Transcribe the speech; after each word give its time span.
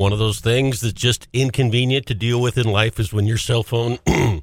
One 0.00 0.14
of 0.14 0.18
those 0.18 0.40
things 0.40 0.80
that's 0.80 0.94
just 0.94 1.28
inconvenient 1.34 2.06
to 2.06 2.14
deal 2.14 2.40
with 2.40 2.56
in 2.56 2.66
life 2.66 2.98
is 2.98 3.12
when 3.12 3.26
your 3.26 3.36
cell 3.36 3.62
phone 3.62 3.98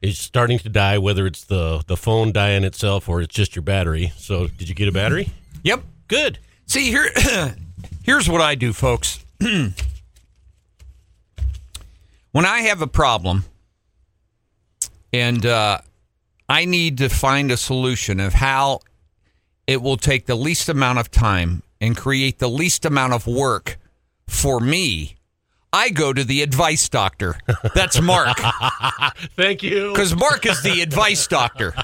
is 0.00 0.18
starting 0.18 0.58
to 0.60 0.70
die, 0.70 0.96
whether 0.96 1.26
it's 1.26 1.44
the, 1.44 1.82
the 1.86 1.98
phone 1.98 2.32
dying 2.32 2.64
itself 2.64 3.06
or 3.06 3.20
it's 3.20 3.34
just 3.34 3.54
your 3.54 3.62
battery. 3.62 4.14
So, 4.16 4.46
did 4.46 4.70
you 4.70 4.74
get 4.74 4.88
a 4.88 4.92
battery? 4.92 5.28
Yep. 5.64 5.82
Good. 6.08 6.38
See 6.64 6.86
here, 6.86 7.10
here's 8.04 8.26
what 8.26 8.40
I 8.40 8.54
do, 8.54 8.72
folks. 8.72 9.22
when 9.38 9.74
I 12.34 12.60
have 12.60 12.80
a 12.80 12.86
problem 12.86 13.44
and 15.12 15.44
uh, 15.44 15.76
I 16.48 16.64
need 16.64 16.96
to 16.96 17.10
find 17.10 17.50
a 17.50 17.58
solution 17.58 18.18
of 18.18 18.32
how 18.32 18.80
it 19.66 19.82
will 19.82 19.98
take 19.98 20.24
the 20.24 20.36
least 20.36 20.70
amount 20.70 21.00
of 21.00 21.10
time 21.10 21.62
and 21.82 21.94
create 21.94 22.38
the 22.38 22.48
least 22.48 22.86
amount 22.86 23.12
of 23.12 23.26
work 23.26 23.76
for 24.28 24.60
me, 24.60 25.16
I 25.72 25.90
go 25.90 26.12
to 26.12 26.24
the 26.24 26.40
advice 26.40 26.88
doctor. 26.88 27.36
That's 27.74 28.00
Mark. 28.00 28.38
Thank 29.36 29.62
you. 29.62 29.90
Because 29.92 30.16
Mark 30.16 30.46
is 30.46 30.62
the 30.62 30.80
advice 30.80 31.26
doctor. 31.26 31.74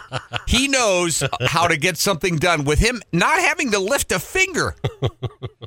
He 0.46 0.66
knows 0.68 1.22
how 1.42 1.66
to 1.66 1.76
get 1.76 1.98
something 1.98 2.36
done 2.36 2.64
with 2.64 2.78
him 2.78 3.02
not 3.12 3.38
having 3.38 3.70
to 3.72 3.78
lift 3.78 4.10
a 4.12 4.18
finger. 4.18 4.76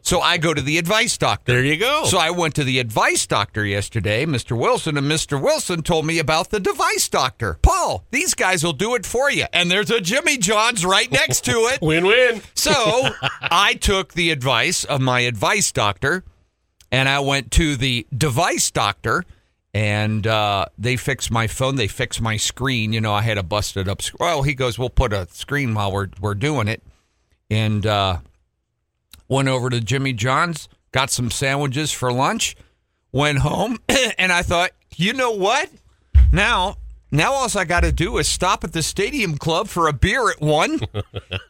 So 0.02 0.22
I 0.22 0.38
go 0.38 0.56
to 0.56 0.62
the 0.62 0.80
advice 0.80 1.18
doctor. 1.20 1.54
There 1.54 1.64
you 1.64 1.78
go. 1.78 2.06
So 2.06 2.18
I 2.18 2.32
went 2.32 2.56
to 2.56 2.64
the 2.64 2.80
advice 2.80 3.28
doctor 3.28 3.64
yesterday, 3.64 4.26
Mr. 4.26 4.58
Wilson, 4.58 4.98
and 4.98 5.06
Mr. 5.06 5.40
Wilson 5.40 5.84
told 5.84 6.08
me 6.08 6.18
about 6.18 6.50
the 6.50 6.60
device 6.60 7.08
doctor. 7.10 7.60
Paul, 7.62 8.06
these 8.10 8.34
guys 8.34 8.64
will 8.64 8.74
do 8.74 8.96
it 8.96 9.06
for 9.06 9.30
you. 9.30 9.46
And 9.54 9.70
there's 9.70 9.92
a 9.92 10.02
Jimmy 10.02 10.38
John's 10.38 10.84
right 10.84 11.12
next 11.12 11.46
to 11.46 11.52
it. 11.52 11.80
Win 11.82 12.06
win. 12.06 12.42
So 12.56 13.10
I 13.42 13.76
took 13.76 14.14
the 14.14 14.32
advice 14.32 14.84
of 14.84 15.00
my 15.02 15.20
advice 15.20 15.72
doctor 15.72 16.24
and 16.96 17.10
I 17.10 17.20
went 17.20 17.52
to 17.52 17.76
the 17.76 18.08
device 18.18 18.72
doctor 18.72 19.26
and 19.74 20.26
uh, 20.26 20.68
they 20.78 20.96
fixed 20.96 21.30
my 21.30 21.48
phone. 21.48 21.76
They 21.76 21.90
fixed 21.90 22.22
my 22.22 22.38
screen. 22.38 22.94
You 22.94 23.02
know, 23.02 23.14
I 23.14 23.22
had 23.22 23.38
a 23.38 23.44
busted 23.44 23.90
up. 23.90 24.02
sc- 24.02 24.18
Well, 24.18 24.44
he 24.44 24.54
goes, 24.54 24.80
"We'll 24.80 24.90
put 24.90 25.12
a 25.12 25.28
screen 25.32 25.74
while 25.74 25.92
we're 25.92 26.08
we're 26.22 26.36
doing 26.36 26.70
it," 26.70 26.82
and 27.50 27.86
uh, 27.86 28.20
went 29.28 29.50
over 29.50 29.70
to 29.70 29.82
Jimmy 29.82 30.14
John's, 30.14 30.70
got 30.94 31.12
some 31.12 31.30
sandwiches 31.30 31.92
for 31.92 32.14
lunch, 32.14 32.56
went 33.12 33.40
home, 33.40 33.80
and 34.18 34.32
I 34.32 34.44
thought, 34.44 34.72
you 34.96 35.12
know 35.12 35.32
what? 35.32 35.70
Now, 36.32 36.78
now 37.12 37.34
all 37.34 37.50
I 37.58 37.66
got 37.66 37.82
to 37.82 37.92
do 37.92 38.18
is 38.18 38.30
stop 38.30 38.64
at 38.64 38.72
the 38.72 38.82
Stadium 38.82 39.38
Club 39.38 39.68
for 39.68 39.90
a 39.90 39.94
beer 39.94 40.30
at 40.30 40.40
one, 40.40 40.80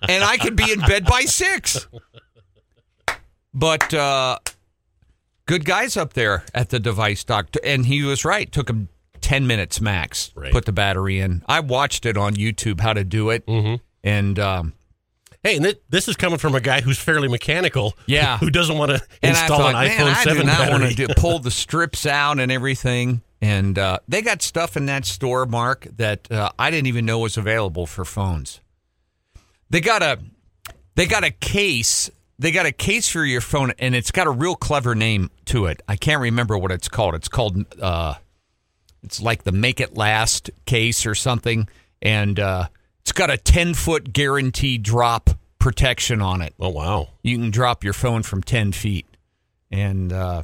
and 0.09 0.23
I 0.23 0.37
could 0.37 0.55
be 0.55 0.71
in 0.71 0.79
bed 0.79 1.05
by 1.05 1.21
six. 1.25 1.87
But 3.53 3.93
uh, 3.93 4.39
good 5.45 5.65
guys 5.65 5.97
up 5.97 6.13
there 6.13 6.43
at 6.53 6.69
the 6.69 6.79
device 6.79 7.23
doctor, 7.23 7.59
and 7.63 7.85
he 7.85 8.03
was 8.03 8.25
right. 8.25 8.51
Took 8.51 8.69
him 8.69 8.89
ten 9.21 9.47
minutes 9.47 9.81
max. 9.81 10.31
Right. 10.35 10.51
Put 10.51 10.65
the 10.65 10.71
battery 10.71 11.19
in. 11.19 11.43
I 11.47 11.59
watched 11.59 12.05
it 12.05 12.17
on 12.17 12.35
YouTube 12.35 12.79
how 12.79 12.93
to 12.93 13.03
do 13.03 13.29
it, 13.29 13.45
mm-hmm. 13.45 13.75
and 14.03 14.39
um, 14.39 14.73
Hey, 15.45 15.57
and 15.57 15.65
thi- 15.65 15.79
this 15.89 16.07
is 16.07 16.15
coming 16.15 16.39
from 16.39 16.55
a 16.55 16.59
guy 16.59 16.81
who's 16.81 16.97
fairly 16.97 17.27
mechanical. 17.27 17.95
Yeah. 18.07 18.37
Who 18.39 18.49
doesn't 18.49 18.75
want 18.75 18.93
to 18.93 19.01
install 19.21 19.59
thought, 19.59 19.75
an 19.75 19.91
iPhone 19.91 20.07
I 20.07 20.23
7 20.23 20.41
do 20.41 20.43
not 20.43 20.57
battery. 20.57 20.71
want 20.71 20.95
to 20.95 21.07
do, 21.07 21.13
pull 21.15 21.37
the 21.37 21.51
strips 21.51 22.07
out 22.07 22.39
and 22.39 22.51
everything. 22.51 23.21
And 23.41 23.77
uh, 23.77 23.99
they 24.07 24.23
got 24.23 24.41
stuff 24.41 24.75
in 24.75 24.87
that 24.87 25.05
store, 25.05 25.45
Mark, 25.45 25.87
that 25.97 26.31
uh, 26.31 26.49
I 26.57 26.71
didn't 26.71 26.87
even 26.87 27.05
know 27.05 27.19
was 27.19 27.37
available 27.37 27.85
for 27.85 28.03
phones. 28.05 28.59
They 29.69 29.81
got 29.81 30.01
a 30.01 30.17
they 30.95 31.05
got 31.05 31.23
a 31.23 31.29
case. 31.29 32.09
They 32.37 32.51
got 32.51 32.65
a 32.65 32.71
case 32.71 33.09
for 33.09 33.23
your 33.23 33.41
phone, 33.41 33.71
and 33.79 33.95
it's 33.95 34.11
got 34.11 34.27
a 34.27 34.31
real 34.31 34.55
clever 34.55 34.93
name 34.93 35.31
to 35.45 35.67
it. 35.67 35.81
I 35.87 35.95
can't 35.95 36.21
remember 36.21 36.57
what 36.57 36.71
it's 36.71 36.89
called. 36.89 37.15
It's 37.15 37.29
called 37.29 37.65
uh, 37.81 38.15
it's 39.03 39.21
like 39.21 39.43
the 39.43 39.51
Make 39.51 39.79
It 39.79 39.95
Last 39.95 40.49
case 40.65 41.05
or 41.05 41.15
something, 41.15 41.69
and 42.01 42.39
uh, 42.39 42.67
it's 43.01 43.13
got 43.13 43.29
a 43.29 43.37
ten 43.37 43.73
foot 43.73 44.11
guaranteed 44.11 44.83
drop 44.83 45.29
protection 45.65 46.21
on 46.21 46.43
it 46.43 46.53
oh, 46.59 46.69
wow. 46.69 47.07
you 47.23 47.39
can 47.39 47.49
drop 47.49 47.83
your 47.83 47.91
phone 47.91 48.21
from 48.21 48.43
10 48.43 48.71
feet. 48.71 49.07
And 49.71 50.13
uh, 50.13 50.43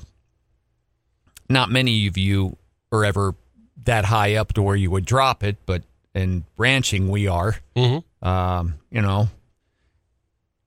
not 1.47 1.69
many 1.69 2.08
of 2.08 2.18
you 2.18 2.58
are 2.91 3.06
ever 3.06 3.35
that 3.84 4.06
high 4.06 4.34
up 4.34 4.53
to 4.53 4.63
where 4.63 4.75
you 4.75 4.90
would 4.90 5.06
drop 5.06 5.44
it, 5.44 5.58
but 5.68 5.84
in 6.16 6.44
ranching, 6.58 7.08
we 7.08 7.28
are. 7.28 7.56
Mm-hmm. 7.75 8.28
Um, 8.28 8.79
you 8.90 9.03
know, 9.03 9.29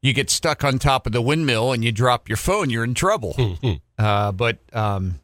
you 0.05 0.13
get 0.13 0.29
stuck 0.29 0.63
on 0.63 0.79
top 0.79 1.07
of 1.07 1.13
the 1.13 1.23
windmill 1.23 1.73
and 1.73 1.83
you 1.83 1.91
drop 1.91 2.29
your 2.29 2.37
phone, 2.37 2.69
you're 2.69 2.85
in 2.85 2.93
trouble. 2.95 3.35
uh, 3.99 4.31
but 4.33 4.59
um, 4.75 5.19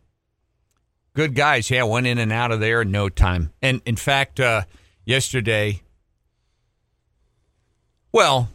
good 1.14 1.34
guys, 1.34 1.70
yeah, 1.70 1.82
went 1.82 2.06
in 2.06 2.16
and 2.18 2.32
out 2.32 2.50
of 2.50 2.60
there 2.60 2.80
in 2.82 2.90
no 2.90 3.08
time. 3.10 3.52
And 3.60 3.82
in 3.84 3.96
fact, 3.96 4.40
uh, 4.40 4.62
yesterday, 5.04 5.82
well, 8.12 8.48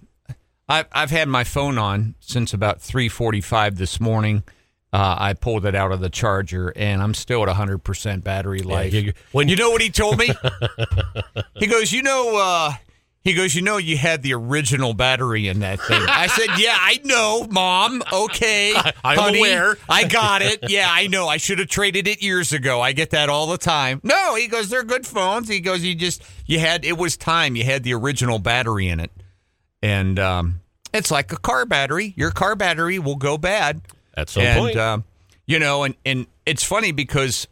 I've 0.68 0.88
I've 0.92 1.12
had 1.12 1.28
my 1.30 1.44
phone 1.44 1.78
on 1.78 2.16
since 2.20 2.54
about 2.54 2.82
three 2.82 3.08
forty 3.08 3.42
five 3.42 3.78
this 3.78 4.00
morning. 4.00 4.44
Uh, 4.92 5.16
I 5.20 5.34
pulled 5.34 5.66
it 5.66 5.76
out 5.76 5.92
of 5.92 6.00
the 6.00 6.10
charger, 6.10 6.72
and 6.76 7.02
I'm 7.04 7.14
still 7.14 7.42
at 7.42 7.48
100 7.50 7.80
percent 7.80 8.24
battery 8.24 8.60
life. 8.62 8.94
you- 8.94 9.14
when- 9.34 9.50
you 9.50 9.58
know 9.58 9.70
what 9.70 9.82
he 9.82 9.90
told 9.90 10.18
me? 10.18 10.30
he 11.56 11.68
goes, 11.68 11.92
you 11.92 12.02
know, 12.02 12.38
uh, 12.38 12.74
he 13.26 13.34
goes, 13.34 13.54
you 13.56 13.62
know, 13.64 13.76
you 13.78 13.98
had 13.98 14.22
the 14.22 14.34
original 14.36 14.94
battery 14.94 15.48
in 15.50 15.60
that 15.60 15.82
thing. 15.82 16.02
I 16.08 16.28
said, 16.28 16.58
yeah, 16.58 16.78
I 16.80 17.02
know, 17.04 17.46
mom. 17.50 18.02
Okay, 18.14 18.74
I'm 19.04 19.18
honey, 19.18 19.40
aware. 19.40 19.78
I 19.90 20.06
got 20.08 20.42
it. 20.44 20.70
Yeah, 20.70 20.88
I 20.90 21.08
know. 21.08 21.28
I 21.28 21.38
should 21.38 21.60
have 21.60 21.68
traded 21.68 22.08
it 22.08 22.22
years 22.22 22.54
ago. 22.54 22.80
I 22.82 22.94
get 22.94 23.10
that 23.10 23.28
all 23.28 23.48
the 23.48 23.58
time. 23.58 24.00
No, 24.04 24.36
he 24.36 24.48
goes, 24.48 24.70
they're 24.70 24.84
good 24.84 25.06
phones. 25.08 25.50
He 25.50 25.60
goes, 25.60 25.84
you 25.84 25.96
just 25.96 26.24
you 26.46 26.60
had 26.60 26.86
it 26.86 26.98
was 26.98 27.18
time. 27.18 27.56
You 27.56 27.64
had 27.66 27.84
the 27.84 27.94
original 27.96 28.38
battery 28.40 28.88
in 28.88 29.00
it, 29.00 29.12
and 29.82 30.20
um, 30.20 30.62
it's 30.94 31.10
like 31.10 31.34
a 31.34 31.38
car 31.38 31.66
battery. 31.66 32.14
Your 32.16 32.30
car 32.32 32.56
battery 32.56 33.00
will 33.00 33.16
go 33.18 33.38
bad 33.38 33.82
At 34.16 34.30
some 34.30 34.44
and 34.44 34.60
point. 34.60 34.78
um, 34.78 35.04
you 35.48 35.58
know, 35.60 35.84
and 35.84 35.96
and 36.06 36.28
it's 36.46 36.64
funny 36.64 36.92
because 36.92 37.48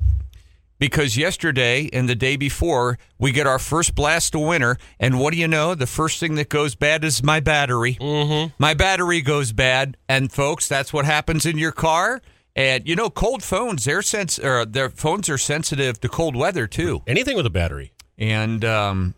because 0.84 1.16
yesterday 1.16 1.90
and 1.94 2.10
the 2.10 2.16
day 2.16 2.36
before 2.36 2.98
we 3.18 3.32
get 3.32 3.48
our 3.48 3.58
first 3.58 3.96
blast 3.96 4.36
of 4.36 4.42
winter, 4.42 4.78
and 5.00 5.18
what 5.18 5.32
do 5.32 5.40
you 5.40 5.48
know? 5.48 5.76
The 5.76 5.88
first 5.88 6.20
thing 6.20 6.36
that 6.36 6.50
goes 6.50 6.76
bad 6.76 7.06
is 7.06 7.24
my 7.24 7.40
battery. 7.40 7.96
Mm-hmm. 8.02 8.54
My 8.60 8.74
battery 8.74 9.22
goes 9.22 9.54
bad, 9.54 9.96
and 10.10 10.30
folks, 10.30 10.68
that's 10.68 10.92
what 10.92 11.06
happens 11.06 11.46
in 11.46 11.58
your 11.58 11.72
car. 11.72 12.22
And 12.54 12.86
you 12.86 12.98
know, 12.98 13.10
cold 13.10 13.44
phones, 13.44 13.86
their 13.86 14.02
sense, 14.02 14.38
or 14.38 14.66
their 14.66 14.90
phones 14.90 15.30
are 15.30 15.38
sensitive 15.38 16.02
to 16.02 16.10
cold 16.10 16.36
weather 16.36 16.68
too. 16.68 17.02
Anything 17.08 17.38
with 17.38 17.46
a 17.46 17.50
battery. 17.50 17.94
And 18.18 18.66
um, 18.66 19.14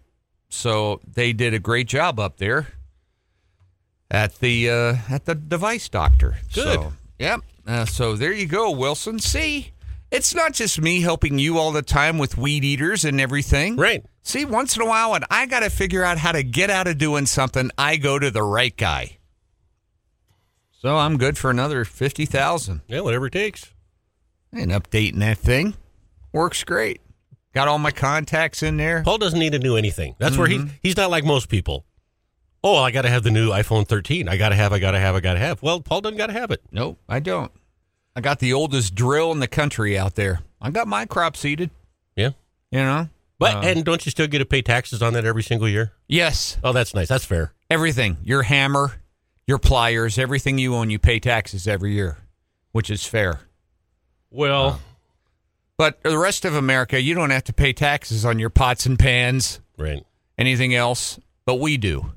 so 0.50 1.02
they 1.12 1.34
did 1.34 1.56
a 1.56 1.60
great 1.60 1.88
job 1.88 2.20
up 2.20 2.38
there 2.38 2.68
at 4.12 4.38
the 4.38 4.70
uh, 4.70 4.98
at 5.10 5.26
the 5.26 5.34
device 5.34 5.90
doctor. 5.90 6.36
Good. 6.54 6.76
So, 6.76 6.94
yep. 7.18 7.42
Uh, 7.66 7.86
so 7.86 8.16
there 8.16 8.34
you 8.34 8.46
go, 8.46 8.70
Wilson. 8.70 9.18
See, 9.18 9.72
it's 10.12 10.34
not 10.36 10.54
just 10.54 10.80
me 10.82 11.02
helping 11.02 11.40
you 11.40 11.58
all 11.58 11.72
the 11.72 11.82
time 11.82 12.18
with 12.18 12.38
weed 12.38 12.64
eaters 12.64 13.04
and 13.06 13.20
everything. 13.20 13.76
Right. 13.76 14.06
See, 14.24 14.46
once 14.46 14.76
in 14.76 14.82
a 14.82 14.86
while, 14.86 15.12
when 15.12 15.24
I 15.30 15.46
got 15.46 15.60
to 15.62 15.70
figure 15.70 16.04
out 16.04 16.18
how 16.18 16.32
to 16.32 16.44
get 16.44 16.70
out 16.70 16.88
of 16.88 16.98
doing 16.98 17.26
something, 17.26 17.70
I 17.78 17.98
go 17.98 18.18
to 18.18 18.32
the 18.32 18.44
right 18.44 18.76
guy. 18.76 19.18
So 20.72 20.98
I'm 20.98 21.18
good 21.18 21.38
for 21.38 21.50
another 21.50 21.84
fifty 21.86 22.26
thousand. 22.26 22.82
Yeah, 22.88 23.02
whatever 23.02 23.28
it 23.28 23.32
takes. 23.34 23.72
And 24.52 24.72
updating 24.72 25.20
that 25.20 25.38
thing 25.38 25.76
works 26.32 26.64
great. 26.64 27.02
Got 27.54 27.68
all 27.68 27.80
my 27.80 27.92
contacts 27.92 28.62
in 28.64 28.78
there. 28.78 29.02
Paul 29.04 29.18
doesn't 29.18 29.40
need 29.40 29.54
to 29.54 29.60
do 29.60 29.78
anything. 29.78 30.16
That's 30.20 30.38
where 30.38 30.48
Mm-hmm. 30.48 30.68
he 30.68 30.74
he's 30.84 30.98
not 30.98 31.10
like 31.10 31.24
most 31.24 31.50
people. 31.50 31.86
Oh, 32.64 32.78
I 32.78 32.92
got 32.92 33.04
to 33.04 33.10
have 33.10 33.24
the 33.24 33.32
new 33.32 33.52
iPhone 33.52 33.88
13. 33.88 34.28
I 34.28 34.38
got 34.38 34.50
to 34.50 34.56
have, 34.56 34.74
I 34.74 34.80
got 34.80 34.92
to 34.92 35.00
have, 35.00 35.14
I 35.16 35.20
got 35.20 35.34
to 35.34 35.40
have. 35.40 35.62
Well, 35.62 35.82
Paul 35.82 36.02
doesn't 36.02 36.18
got 36.18 36.28
to 36.28 36.34
have 36.34 36.50
it. 36.52 36.62
Nope, 36.72 37.00
I 37.08 37.20
don't. 37.20 37.52
I 38.16 38.22
got 38.22 38.40
the 38.40 38.54
oldest 38.54 38.96
drill 38.96 39.32
in 39.32 39.40
the 39.40 39.48
country 39.48 39.98
out 39.98 40.16
there. 40.16 40.40
I 40.62 40.72
got 40.72 40.88
my 40.88 41.06
crop 41.06 41.36
seeded. 41.36 41.70
Yeah. 42.16 42.30
You 42.72 42.80
know. 42.80 43.10
But, 43.38 43.56
Uh, 43.58 43.62
and 43.62 43.84
don't 43.84 44.06
you 44.06 44.10
still 44.12 44.28
get 44.28 44.40
to 44.40 44.46
pay 44.46 44.62
taxes 44.62 45.02
on 45.02 45.14
that 45.14 45.26
every 45.26 45.44
single 45.44 45.68
year? 45.68 45.92
yes, 46.08 46.58
Oh, 46.64 46.72
that's 46.72 46.94
nice. 46.94 47.10
That's 47.10 47.26
fair. 47.26 47.54
everything. 47.70 48.18
Your 48.24 48.44
hammer, 48.44 49.02
your 49.46 49.58
pliers, 49.60 50.18
everything 50.18 50.58
you 50.58 50.74
own, 50.76 50.90
you 50.90 50.98
pay 51.00 51.20
taxes 51.20 51.68
every 51.68 51.94
year, 51.94 52.18
which 52.72 52.90
is 52.90 53.06
fair. 53.06 53.42
Well, 54.32 54.80
But 55.78 56.02
the 56.04 56.18
rest 56.18 56.46
of 56.46 56.56
America, 56.56 57.02
you 57.02 57.14
don't 57.14 57.32
have 57.32 57.44
to 57.46 57.54
pay 57.54 57.74
taxes 57.74 58.24
on 58.24 58.40
your 58.40 58.50
pots 58.50 58.86
and 58.86 58.98
pans, 58.98 59.60
right. 59.78 60.02
anything 60.38 60.74
else. 60.74 61.20
But 61.46 61.56
we 61.56 61.76
do. 61.76 62.14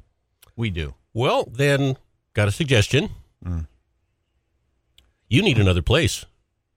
We 0.55 0.70
do. 0.70 0.94
Well, 1.12 1.49
then, 1.52 1.96
got 2.34 2.46
a 2.46 2.52
suggestion. 2.52 3.11
Mm. 3.44 3.67
You 5.28 5.42
need 5.42 5.58
another 5.58 5.82
place. 5.82 6.25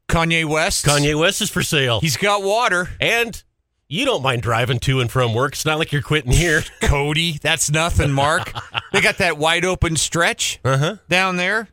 Kanye 0.09 0.45
West. 0.45 0.85
Kanye 0.85 1.17
West 1.17 1.41
is 1.41 1.49
for 1.49 1.63
sale. 1.63 2.01
He's 2.01 2.17
got 2.17 2.43
water. 2.43 2.89
and 2.99 3.41
you 3.87 4.05
don't 4.05 4.23
mind 4.23 4.41
driving 4.41 4.79
to 4.79 4.99
and 5.01 5.11
from 5.11 5.33
work. 5.33 5.53
It's 5.53 5.65
not 5.65 5.79
like 5.79 5.91
you're 5.91 6.01
quitting 6.01 6.31
here. 6.31 6.63
Cody, 6.81 7.39
that's 7.41 7.69
nothing, 7.71 8.11
Mark. 8.11 8.51
they 8.93 9.01
got 9.01 9.17
that 9.19 9.37
wide 9.37 9.65
open 9.65 9.95
stretch 9.97 10.59
Uh 10.63 10.77
huh. 10.77 10.95
down 11.09 11.37
there. 11.37 11.67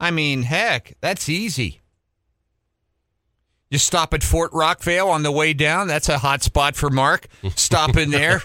I 0.00 0.10
mean, 0.10 0.42
heck, 0.42 0.94
that's 1.00 1.28
easy. 1.28 1.80
You 3.70 3.78
stop 3.78 4.14
at 4.14 4.22
Fort 4.22 4.52
Rockvale 4.52 5.08
on 5.08 5.22
the 5.24 5.32
way 5.32 5.52
down. 5.52 5.88
That's 5.88 6.08
a 6.08 6.18
hot 6.18 6.42
spot 6.42 6.76
for 6.76 6.90
Mark. 6.90 7.26
Stop 7.56 7.96
in 7.96 8.10
there, 8.10 8.40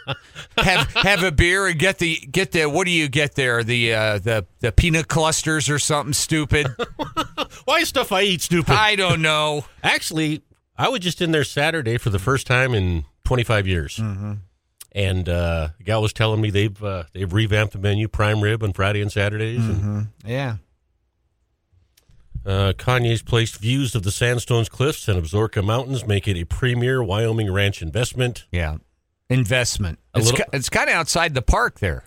have 0.58 0.90
have 0.94 1.22
a 1.22 1.30
beer, 1.32 1.66
and 1.66 1.78
get 1.78 1.98
the 1.98 2.16
get 2.16 2.52
the 2.52 2.66
what 2.66 2.86
do 2.86 2.90
you 2.90 3.08
get 3.08 3.34
there? 3.34 3.62
The 3.62 3.92
uh, 3.94 4.18
the 4.20 4.46
the 4.60 4.72
peanut 4.72 5.08
clusters 5.08 5.68
or 5.68 5.78
something 5.78 6.14
stupid. 6.14 6.68
Why 7.64 7.80
is 7.80 7.88
stuff 7.88 8.10
I 8.12 8.22
eat 8.22 8.40
stupid? 8.42 8.72
I 8.72 8.96
don't 8.96 9.20
know. 9.20 9.66
Actually, 9.82 10.42
I 10.78 10.88
was 10.88 11.00
just 11.00 11.20
in 11.20 11.30
there 11.30 11.44
Saturday 11.44 11.98
for 11.98 12.08
the 12.08 12.18
first 12.18 12.46
time 12.46 12.72
in 12.72 13.04
25 13.24 13.66
years. 13.66 13.96
Mm-hmm. 13.98 14.32
And 14.92 15.28
uh, 15.28 15.68
the 15.76 15.84
gal 15.84 16.00
was 16.00 16.12
telling 16.12 16.40
me 16.40 16.50
they've 16.50 16.82
uh, 16.82 17.04
they've 17.12 17.30
revamped 17.30 17.74
the 17.74 17.78
menu, 17.78 18.08
prime 18.08 18.40
rib 18.40 18.62
on 18.62 18.72
Friday 18.72 19.02
and 19.02 19.12
Saturdays. 19.12 19.64
And, 19.64 20.08
Yeah. 20.24 20.56
Uh, 22.46 22.72
Kanye's 22.76 23.22
placed 23.22 23.56
views 23.58 23.94
of 23.94 24.02
the 24.02 24.10
Sandstones 24.10 24.68
Cliffs 24.68 25.08
and 25.08 25.22
Absaroka 25.22 25.64
Mountains 25.64 26.06
make 26.06 26.26
it 26.26 26.36
a 26.40 26.44
premier 26.44 27.02
Wyoming 27.02 27.52
ranch 27.52 27.82
investment. 27.82 28.46
Yeah. 28.50 28.78
Investment. 29.28 29.98
A 30.14 30.18
It's, 30.18 30.30
little- 30.32 30.44
ki- 30.46 30.50
it's 30.56 30.68
kind 30.68 30.88
of 30.88 30.96
outside 30.96 31.34
the 31.34 31.42
park 31.42 31.80
there. 31.80 32.04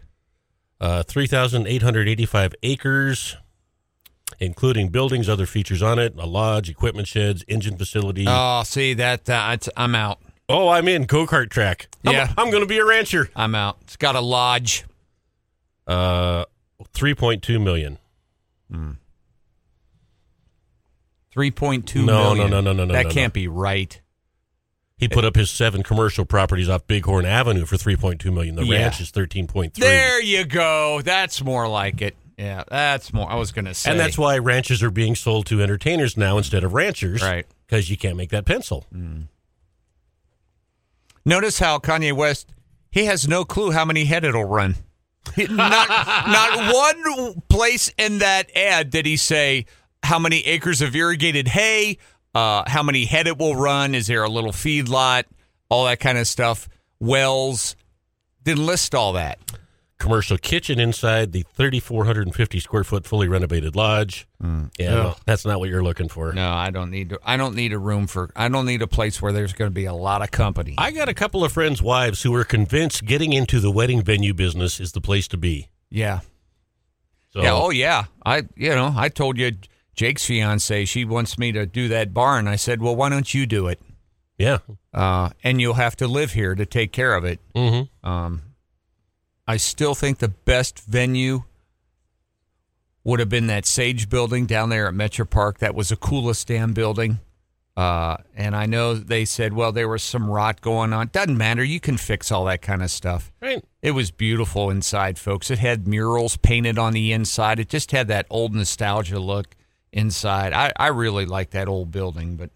Uh, 0.82 1.02
3,885 1.04 2.56
acres, 2.64 3.38
including 4.40 4.90
buildings, 4.90 5.30
other 5.30 5.46
features 5.46 5.82
on 5.82 5.98
it, 6.00 6.14
a 6.18 6.26
lodge, 6.26 6.70
equipment 6.70 7.08
sheds, 7.08 7.46
engine 7.48 7.78
facility. 7.78 8.26
Oh, 8.28 8.64
see 8.66 8.94
that? 8.96 9.30
Uh, 9.30 9.52
it's, 9.54 9.70
I'm 9.78 9.96
out. 9.96 10.20
oh, 10.50 10.68
I'm 10.68 10.88
in 10.90 11.04
go 11.04 11.26
kart 11.26 11.50
track. 11.50 11.88
I'm- 12.06 12.14
Yeah. 12.16 12.34
I'm, 12.38 12.50
going 12.52 12.64
to 12.64 12.68
be 12.68 12.80
a 12.80 12.86
rancher. 12.86 13.30
I'm 13.36 13.56
out. 13.56 13.78
It's 13.84 13.96
got 13.96 14.16
a 14.16 14.20
lodge. 14.22 14.84
Uh, 15.88 16.44
3.2 16.94 17.64
million. 17.64 17.98
Three 21.34 21.52
point 21.52 21.88
two 21.88 22.06
No, 22.06 22.36
million. 22.36 22.52
no, 22.52 22.62
no, 22.62 22.72
no, 22.74 22.86
no, 22.86 22.94
That 22.94 23.08
no, 23.08 23.12
can't 23.12 23.34
be 23.34 23.48
right. 23.48 24.00
He 24.98 25.08
put 25.10 25.26
up 25.26 25.36
his 25.36 25.50
seven 25.52 25.84
commercial 25.84 26.24
properties 26.24 26.70
off 26.70 26.88
Bighorn 26.88 27.26
Avenue 27.26 27.66
for 27.66 27.76
3.2 27.76 28.32
million. 28.32 28.56
The 28.56 28.64
Yeah. 28.66 28.84
ranch 28.84 29.02
is 29.02 29.12
13.3. 29.12 29.74
There 29.82 30.22
you 30.22 30.46
go. 30.46 31.02
That's 31.04 31.44
more 31.44 31.68
like 31.68 32.02
it. 32.02 32.16
Yeah, 32.38 32.64
that's 32.70 33.12
more. 33.12 33.30
I 33.30 33.36
was 33.36 33.52
going 33.52 33.66
to 33.66 33.74
say. 33.74 33.92
And 33.92 34.00
that's 34.00 34.18
why 34.18 34.38
ranches 34.38 34.82
are 34.82 34.92
being 34.92 35.16
sold 35.16 35.46
to 35.48 35.62
entertainers 35.62 36.16
now 36.16 36.38
instead 36.38 36.64
of 36.64 36.74
ranchers. 36.74 37.22
Right. 37.22 37.46
Because 37.68 37.90
you 37.90 37.98
can't 37.98 38.16
make 38.16 38.30
that 38.30 38.46
pencil. 38.46 38.86
Hmm. 38.94 39.22
Notice 41.26 41.60
how 41.60 41.80
Kanye 41.80 42.14
West 42.14 42.50
he 42.92 43.06
has 43.06 43.28
no 43.28 43.44
clue 43.46 43.72
how 43.72 43.86
many 43.86 44.06
head 44.06 44.24
it'll 44.24 44.44
run. 44.46 44.76
Not 45.38 45.50
not 46.30 46.74
one 47.04 47.42
place 47.50 47.92
in 47.98 48.20
that 48.20 48.56
ad 48.56 48.90
did 48.90 49.06
he 49.06 49.18
say 49.18 49.66
how 50.04 50.20
many 50.20 50.42
acres 50.46 50.82
of 50.82 50.96
irrigated 50.96 51.48
hay, 51.48 51.98
uh, 52.36 52.64
how 52.70 52.84
many 52.84 53.06
head 53.06 53.26
it 53.28 53.38
will 53.38 53.56
run, 53.56 53.96
is 53.96 54.08
there 54.08 54.24
a 54.24 54.30
little 54.30 54.52
feed 54.52 54.90
lot, 54.90 55.26
all 55.70 55.86
that 55.86 56.00
kind 56.00 56.18
of 56.18 56.28
stuff, 56.28 56.68
wells. 57.00 57.76
Didn't 58.44 58.66
list 58.66 58.94
all 58.94 59.14
that. 59.14 59.40
Commercial 60.00 60.38
kitchen 60.38 60.82
inside 60.82 61.32
the 61.32 61.46
3,450 61.54 62.60
square 62.60 62.84
foot 62.84 63.06
fully 63.06 63.30
renovated 63.30 63.74
lodge. 63.74 64.28
Yeah, 64.78 64.90
no, 64.90 65.16
that's 65.26 65.46
not 65.46 65.60
what 65.60 65.70
you're 65.70 65.84
looking 65.84 66.10
for. 66.10 66.34
No, 66.34 66.52
I 66.52 66.72
don't 66.72 66.92
need 66.92 67.12
to. 67.12 67.20
I 67.24 67.38
don't 67.38 67.56
need 67.56 67.72
a 67.72 67.80
room 67.80 68.08
for. 68.08 68.30
I 68.36 68.50
don't 68.50 68.66
need 68.66 68.82
a 68.82 68.88
place 68.88 69.22
where 69.22 69.32
there's 69.32 69.54
going 69.54 69.72
to 69.72 69.74
be 69.74 69.86
a 69.86 69.94
lot 69.94 70.22
of 70.22 70.30
company. 70.32 70.76
I 70.78 70.92
got 70.92 71.08
a 71.08 71.14
couple 71.14 71.46
of 71.46 71.54
friends' 71.54 71.82
wives 71.82 72.24
who 72.24 72.36
are 72.36 72.44
convinced 72.44 73.06
getting 73.06 73.32
into 73.32 73.62
the 73.62 73.72
wedding 73.72 74.02
venue 74.02 74.34
business 74.34 74.82
is 74.82 74.92
the 74.92 75.00
place 75.00 75.30
to 75.30 75.38
be. 75.38 75.70
yeah. 75.90 76.20
So, 77.32 77.42
Yeah. 77.42 77.54
Oh, 77.54 77.70
yeah. 77.70 78.04
I, 78.26 78.44
you 78.56 78.70
know, 78.76 78.94
I 78.96 79.08
told 79.10 79.38
you 79.40 79.52
Jake's 79.96 80.26
fiance, 80.26 80.86
she 80.86 81.06
wants 81.06 81.38
me 81.38 81.52
to 81.52 81.66
do 81.66 81.88
that 81.90 82.14
barn. 82.14 82.48
I 82.48 82.56
said, 82.56 82.82
well, 82.82 82.96
why 82.96 83.10
don't 83.10 83.34
you 83.34 83.46
do 83.46 83.68
it? 83.68 83.80
yeah. 84.38 84.58
Uh, 84.94 85.30
and 85.44 85.62
you'll 85.62 85.76
have 85.76 85.96
to 85.98 86.08
live 86.08 86.34
here 86.34 86.56
to 86.56 86.66
take 86.66 86.92
care 86.92 87.16
of 87.16 87.24
it. 87.24 87.40
Mm-hmm. 87.56 88.08
Um, 88.08 88.42
I 89.48 89.58
still 89.58 89.96
think 89.96 90.20
the 90.20 90.30
best 90.30 90.80
venue 90.80 91.44
would 93.04 93.20
have 93.20 93.30
been 93.30 93.48
that 93.48 93.66
Sage 93.66 94.10
building 94.10 94.46
down 94.46 94.70
there 94.70 94.88
at 94.88 94.94
MetraPark. 94.94 95.60
That 95.60 95.76
was 95.76 95.90
the 95.90 95.96
coolest 95.96 96.48
damn 96.48 96.74
building. 96.74 97.20
Uh, 97.76 98.18
and 98.36 98.56
I 98.56 98.66
know 98.68 98.94
they 98.94 99.26
said, 99.26 99.54
well, 99.54 99.72
there 99.72 99.90
was 99.90 100.04
some 100.04 100.30
rot 100.30 100.62
going 100.62 100.94
on. 100.94 101.10
Doesn't 101.12 101.38
matter. 101.38 101.64
You 101.64 101.80
can 101.80 101.98
fix 101.98 102.32
all 102.32 102.46
that 102.46 102.62
kind 102.62 102.84
of 102.84 102.92
stuff. 102.92 103.32
Right. 103.42 103.64
It 103.82 103.92
was 103.92 104.12
beautiful 104.12 104.70
inside, 104.70 105.18
folks. 105.18 105.50
It 105.50 105.60
had 105.60 105.88
murals 105.88 106.38
painted 106.38 106.78
on 106.78 106.94
the 106.94 107.12
inside. 107.12 107.60
It 107.60 107.70
just 107.70 107.92
had 107.92 108.08
that 108.10 108.28
old 108.30 108.54
nostalgia 108.54 109.20
look 109.20 109.56
inside. 109.94 110.52
I, 110.52 110.74
I 110.78 110.88
really 110.88 111.26
like 111.26 111.52
that 111.52 111.70
old 111.70 111.92
building, 111.92 112.36
but 112.36 112.50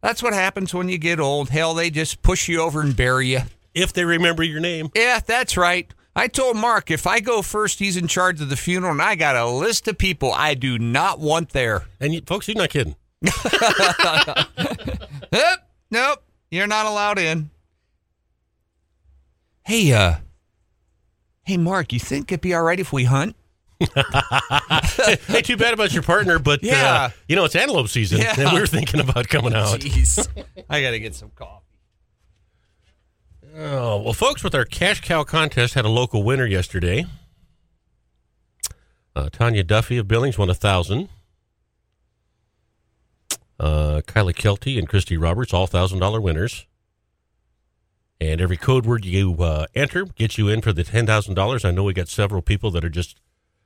that's 0.00 0.22
what 0.22 0.32
happens 0.32 0.74
when 0.74 0.88
you 0.88 0.98
get 0.98 1.20
old. 1.20 1.50
Hell, 1.50 1.74
they 1.74 1.90
just 1.90 2.22
push 2.22 2.48
you 2.48 2.60
over 2.60 2.80
and 2.80 2.96
bury 2.96 3.28
you. 3.28 3.40
If 3.72 3.92
they 3.92 4.04
remember 4.04 4.42
your 4.42 4.58
name. 4.58 4.90
Yeah, 4.96 5.20
that's 5.24 5.56
right. 5.56 5.88
I 6.16 6.26
told 6.26 6.56
Mark 6.56 6.90
if 6.90 7.06
I 7.06 7.20
go 7.20 7.40
first, 7.40 7.78
he's 7.78 7.96
in 7.96 8.08
charge 8.08 8.40
of 8.40 8.48
the 8.48 8.56
funeral, 8.56 8.90
and 8.92 9.00
I 9.00 9.14
got 9.14 9.36
a 9.36 9.46
list 9.48 9.86
of 9.86 9.96
people 9.96 10.32
I 10.32 10.54
do 10.54 10.76
not 10.78 11.20
want 11.20 11.50
there. 11.50 11.84
And 12.00 12.12
you, 12.12 12.22
folks, 12.26 12.48
you're 12.48 12.56
not 12.56 12.70
kidding. 12.70 12.96
Nope, 15.32 15.60
nope, 15.92 16.22
you're 16.50 16.66
not 16.66 16.86
allowed 16.86 17.18
in. 17.20 17.50
Hey, 19.64 19.92
uh, 19.92 20.16
hey, 21.44 21.56
Mark, 21.56 21.92
you 21.92 22.00
think 22.00 22.32
it'd 22.32 22.40
be 22.40 22.52
all 22.52 22.62
right 22.62 22.80
if 22.80 22.92
we 22.92 23.04
hunt? 23.04 23.36
hey, 25.26 25.42
too 25.42 25.56
bad 25.56 25.72
about 25.74 25.92
your 25.92 26.02
partner, 26.02 26.38
but 26.38 26.62
Yeah. 26.62 26.92
uh, 26.92 27.10
you 27.28 27.36
know 27.36 27.44
it's 27.44 27.56
antelope 27.56 27.88
season, 27.88 28.18
Yeah. 28.20 28.34
and 28.38 28.52
we 28.52 28.60
were 28.60 28.66
thinking 28.66 29.00
about 29.00 29.28
coming 29.28 29.54
out. 29.54 29.80
Jeez, 29.80 30.26
I 30.70 30.82
got 30.82 30.90
to 30.90 31.00
get 31.00 31.14
some 31.14 31.30
coffee. 31.34 31.64
Oh 33.56 34.00
well, 34.02 34.12
folks, 34.12 34.44
with 34.44 34.54
our 34.54 34.64
cash 34.64 35.00
cow 35.00 35.24
contest, 35.24 35.74
had 35.74 35.84
a 35.84 35.88
local 35.88 36.22
winner 36.22 36.46
yesterday. 36.46 37.06
Uh, 39.16 39.28
Tanya 39.32 39.64
Duffy 39.64 39.96
of 39.98 40.06
Billings 40.06 40.38
won 40.38 40.48
a 40.50 40.54
thousand. 40.54 41.08
Uh, 43.58 44.00
Kyla 44.06 44.32
Kelty 44.32 44.78
and 44.78 44.88
Christy 44.88 45.16
Roberts, 45.16 45.52
all 45.52 45.66
thousand 45.66 45.98
dollar 45.98 46.20
winners. 46.20 46.66
And 48.20 48.40
every 48.40 48.56
code 48.58 48.84
word 48.86 49.04
you 49.06 49.34
uh, 49.42 49.66
enter 49.74 50.04
gets 50.04 50.36
you 50.38 50.48
in 50.48 50.60
for 50.60 50.72
the 50.72 50.84
ten 50.84 51.06
thousand 51.06 51.34
dollars. 51.34 51.64
I 51.64 51.70
know 51.70 51.84
we 51.84 51.92
got 51.94 52.08
several 52.08 52.42
people 52.42 52.70
that 52.72 52.84
are 52.84 52.90
just 52.90 53.18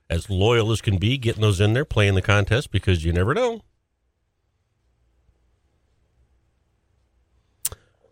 as 0.09 0.29
loyal 0.29 0.71
as 0.71 0.81
can 0.81 0.97
be, 0.97 1.17
getting 1.17 1.41
those 1.41 1.59
in 1.59 1.73
there, 1.73 1.85
playing 1.85 2.15
the 2.15 2.21
contest 2.21 2.71
because 2.71 3.03
you 3.03 3.11
never 3.11 3.33
know. 3.33 3.61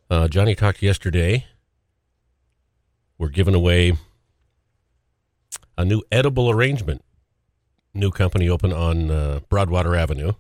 Uh, 0.09 0.27
Johnny 0.27 0.55
talked 0.55 0.81
yesterday. 0.81 1.45
We're 3.17 3.29
giving 3.29 3.55
away 3.55 3.93
a 5.77 5.85
new 5.85 6.01
edible 6.11 6.49
arrangement. 6.49 7.03
New 7.93 8.11
company 8.11 8.49
open 8.49 8.73
on 8.73 9.11
uh, 9.11 9.39
Broadwater 9.49 9.95
Avenue. 9.95 10.33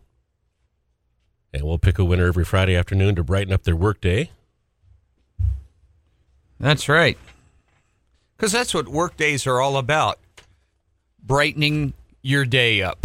And 1.53 1.63
we'll 1.63 1.77
pick 1.77 1.99
a 1.99 2.03
winner 2.03 2.27
every 2.27 2.45
Friday 2.45 2.75
afternoon 2.75 3.15
to 3.15 3.23
brighten 3.23 3.53
up 3.53 3.63
their 3.63 3.75
workday. 3.75 4.31
That's 6.59 6.89
right. 6.89 7.17
Because 8.35 8.51
that's 8.51 8.73
what 8.73 8.87
workdays 8.87 9.45
are 9.45 9.61
all 9.61 9.77
about 9.77 10.19
brightening 11.23 11.93
your 12.21 12.45
day 12.45 12.81
up. 12.81 12.99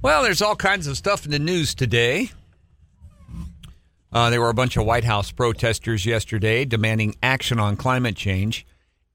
Well, 0.00 0.22
there's 0.22 0.40
all 0.42 0.56
kinds 0.56 0.86
of 0.86 0.96
stuff 0.96 1.24
in 1.24 1.32
the 1.32 1.38
news 1.38 1.74
today. 1.74 2.30
Uh, 4.12 4.30
there 4.30 4.40
were 4.40 4.48
a 4.48 4.54
bunch 4.54 4.76
of 4.76 4.86
White 4.86 5.04
House 5.04 5.30
protesters 5.30 6.06
yesterday 6.06 6.64
demanding 6.64 7.14
action 7.22 7.58
on 7.58 7.76
climate 7.76 8.16
change, 8.16 8.66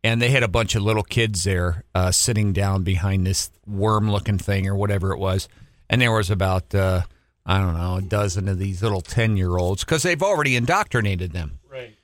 and 0.03 0.21
they 0.21 0.29
had 0.29 0.43
a 0.43 0.47
bunch 0.47 0.75
of 0.75 0.83
little 0.83 1.03
kids 1.03 1.43
there 1.43 1.83
uh, 1.95 2.11
sitting 2.11 2.53
down 2.53 2.83
behind 2.83 3.25
this 3.25 3.49
worm-looking 3.65 4.37
thing 4.37 4.67
or 4.67 4.75
whatever 4.75 5.11
it 5.11 5.17
was, 5.17 5.49
and 5.89 6.01
there 6.01 6.11
was 6.11 6.29
about 6.29 6.73
uh, 6.75 7.01
I 7.45 7.59
don't 7.59 7.73
know 7.75 7.95
a 7.95 8.01
dozen 8.01 8.47
of 8.47 8.59
these 8.59 8.83
little 8.83 9.01
ten-year-olds 9.01 9.83
because 9.83 10.03
they've 10.03 10.21
already 10.21 10.55
indoctrinated 10.55 11.31
them. 11.31 11.59
Right. 11.67 11.95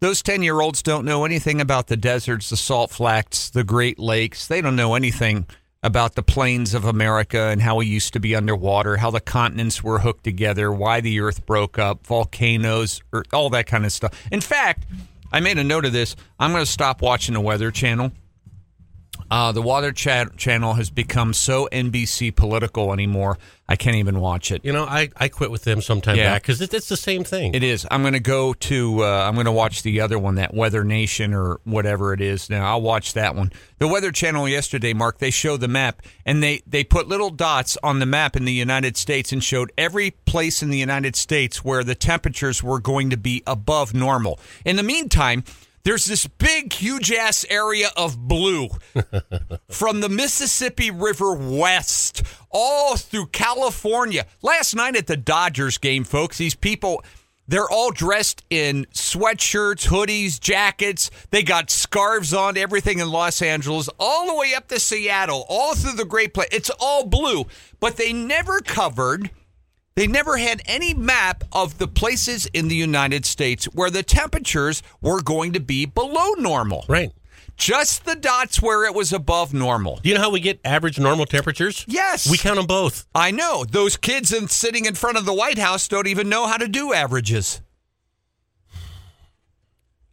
Those 0.00 0.22
10 0.22 0.42
year 0.42 0.60
olds 0.60 0.82
don't 0.82 1.06
know 1.06 1.24
anything 1.24 1.60
about 1.62 1.86
the 1.86 1.96
deserts, 1.96 2.50
the 2.50 2.58
salt 2.58 2.90
flats, 2.90 3.48
the 3.48 3.64
Great 3.64 3.98
Lakes. 3.98 4.46
They 4.46 4.60
don't 4.60 4.76
know 4.76 4.94
anything 4.94 5.46
about 5.84 6.14
the 6.14 6.22
plains 6.22 6.72
of 6.72 6.86
America 6.86 7.38
and 7.38 7.60
how 7.60 7.76
we 7.76 7.86
used 7.86 8.14
to 8.14 8.18
be 8.18 8.34
underwater, 8.34 8.96
how 8.96 9.10
the 9.10 9.20
continents 9.20 9.84
were 9.84 9.98
hooked 9.98 10.24
together, 10.24 10.72
why 10.72 11.02
the 11.02 11.20
earth 11.20 11.44
broke 11.44 11.78
up, 11.78 12.06
volcanoes, 12.06 13.02
or 13.12 13.22
all 13.34 13.50
that 13.50 13.66
kind 13.66 13.84
of 13.84 13.92
stuff. 13.92 14.26
In 14.32 14.40
fact, 14.40 14.86
I 15.30 15.40
made 15.40 15.58
a 15.58 15.64
note 15.64 15.84
of 15.84 15.92
this. 15.92 16.16
I'm 16.40 16.52
going 16.52 16.64
to 16.64 16.70
stop 16.70 17.02
watching 17.02 17.34
the 17.34 17.40
Weather 17.40 17.70
Channel. 17.70 18.12
Uh, 19.34 19.50
the 19.50 19.60
Water 19.60 19.90
cha- 19.90 20.26
Channel 20.36 20.74
has 20.74 20.90
become 20.90 21.34
so 21.34 21.68
NBC 21.72 22.36
political 22.36 22.92
anymore. 22.92 23.36
I 23.68 23.74
can't 23.74 23.96
even 23.96 24.20
watch 24.20 24.52
it. 24.52 24.64
You 24.64 24.72
know, 24.72 24.84
I, 24.84 25.08
I 25.16 25.26
quit 25.26 25.50
with 25.50 25.64
them 25.64 25.82
sometime 25.82 26.14
Yeah. 26.16 26.34
back 26.34 26.42
because 26.42 26.60
it, 26.60 26.72
it's 26.72 26.88
the 26.88 26.96
same 26.96 27.24
thing. 27.24 27.52
It 27.52 27.64
is. 27.64 27.84
I'm 27.90 28.02
going 28.02 28.12
to 28.12 28.20
go 28.20 28.54
to. 28.54 29.02
Uh, 29.02 29.24
I'm 29.26 29.34
going 29.34 29.46
to 29.46 29.50
watch 29.52 29.82
the 29.82 30.02
other 30.02 30.20
one, 30.20 30.36
that 30.36 30.54
Weather 30.54 30.84
Nation 30.84 31.34
or 31.34 31.58
whatever 31.64 32.12
it 32.12 32.20
is. 32.20 32.48
Now 32.48 32.64
I'll 32.64 32.80
watch 32.82 33.14
that 33.14 33.34
one. 33.34 33.50
The 33.80 33.88
Weather 33.88 34.12
Channel 34.12 34.48
yesterday, 34.48 34.92
Mark. 34.92 35.18
They 35.18 35.30
showed 35.30 35.60
the 35.62 35.66
map 35.68 36.02
and 36.24 36.40
they 36.40 36.62
they 36.64 36.84
put 36.84 37.08
little 37.08 37.30
dots 37.30 37.76
on 37.82 37.98
the 37.98 38.06
map 38.06 38.36
in 38.36 38.44
the 38.44 38.52
United 38.52 38.96
States 38.96 39.32
and 39.32 39.42
showed 39.42 39.72
every 39.76 40.12
place 40.12 40.62
in 40.62 40.70
the 40.70 40.78
United 40.78 41.16
States 41.16 41.64
where 41.64 41.82
the 41.82 41.96
temperatures 41.96 42.62
were 42.62 42.78
going 42.78 43.10
to 43.10 43.16
be 43.16 43.42
above 43.48 43.94
normal. 43.94 44.38
In 44.64 44.76
the 44.76 44.84
meantime. 44.84 45.42
There's 45.84 46.06
this 46.06 46.26
big, 46.26 46.72
huge 46.72 47.12
ass 47.12 47.44
area 47.50 47.90
of 47.94 48.16
blue 48.18 48.68
from 49.70 50.00
the 50.00 50.08
Mississippi 50.08 50.90
River 50.90 51.34
west 51.34 52.22
all 52.50 52.96
through 52.96 53.26
California. 53.26 54.24
Last 54.40 54.74
night 54.74 54.96
at 54.96 55.06
the 55.06 55.18
Dodgers 55.18 55.76
game, 55.76 56.04
folks, 56.04 56.38
these 56.38 56.54
people. 56.54 57.04
They're 57.46 57.68
all 57.68 57.90
dressed 57.90 58.42
in 58.48 58.86
sweatshirts, 58.94 59.86
hoodies, 59.86 60.40
jackets. 60.40 61.10
They 61.30 61.42
got 61.42 61.68
scarves 61.68 62.32
on, 62.32 62.56
everything 62.56 63.00
in 63.00 63.10
Los 63.10 63.42
Angeles, 63.42 63.90
all 64.00 64.28
the 64.28 64.34
way 64.34 64.54
up 64.54 64.68
to 64.68 64.80
Seattle, 64.80 65.44
all 65.50 65.74
through 65.74 65.96
the 65.96 66.06
Great 66.06 66.32
Plains. 66.32 66.48
It's 66.52 66.70
all 66.80 67.04
blue, 67.04 67.44
but 67.80 67.98
they 67.98 68.14
never 68.14 68.60
covered, 68.60 69.30
they 69.96 70.06
never 70.06 70.36
had 70.36 70.60
any 70.66 70.92
map 70.92 71.44
of 71.52 71.78
the 71.78 71.86
places 71.88 72.46
in 72.46 72.68
the 72.68 72.74
United 72.74 73.24
States 73.24 73.66
where 73.66 73.90
the 73.90 74.02
temperatures 74.02 74.82
were 75.00 75.22
going 75.22 75.52
to 75.52 75.60
be 75.60 75.86
below 75.86 76.32
normal. 76.38 76.84
right. 76.88 77.12
Just 77.56 78.04
the 78.04 78.16
dots 78.16 78.60
where 78.60 78.84
it 78.84 78.94
was 78.94 79.12
above 79.12 79.54
normal. 79.54 80.00
Do 80.02 80.08
you 80.08 80.16
know 80.16 80.22
how 80.22 80.30
we 80.30 80.40
get 80.40 80.58
average 80.64 80.98
normal 80.98 81.24
temperatures? 81.24 81.84
Yes. 81.86 82.28
We 82.28 82.36
count 82.36 82.56
them 82.56 82.66
both. 82.66 83.06
I 83.14 83.30
know. 83.30 83.64
Those 83.64 83.96
kids 83.96 84.32
in, 84.32 84.48
sitting 84.48 84.86
in 84.86 84.94
front 84.96 85.18
of 85.18 85.24
the 85.24 85.32
White 85.32 85.58
House 85.58 85.86
don't 85.86 86.08
even 86.08 86.28
know 86.28 86.48
how 86.48 86.56
to 86.56 86.66
do 86.66 86.92
averages. 86.92 87.60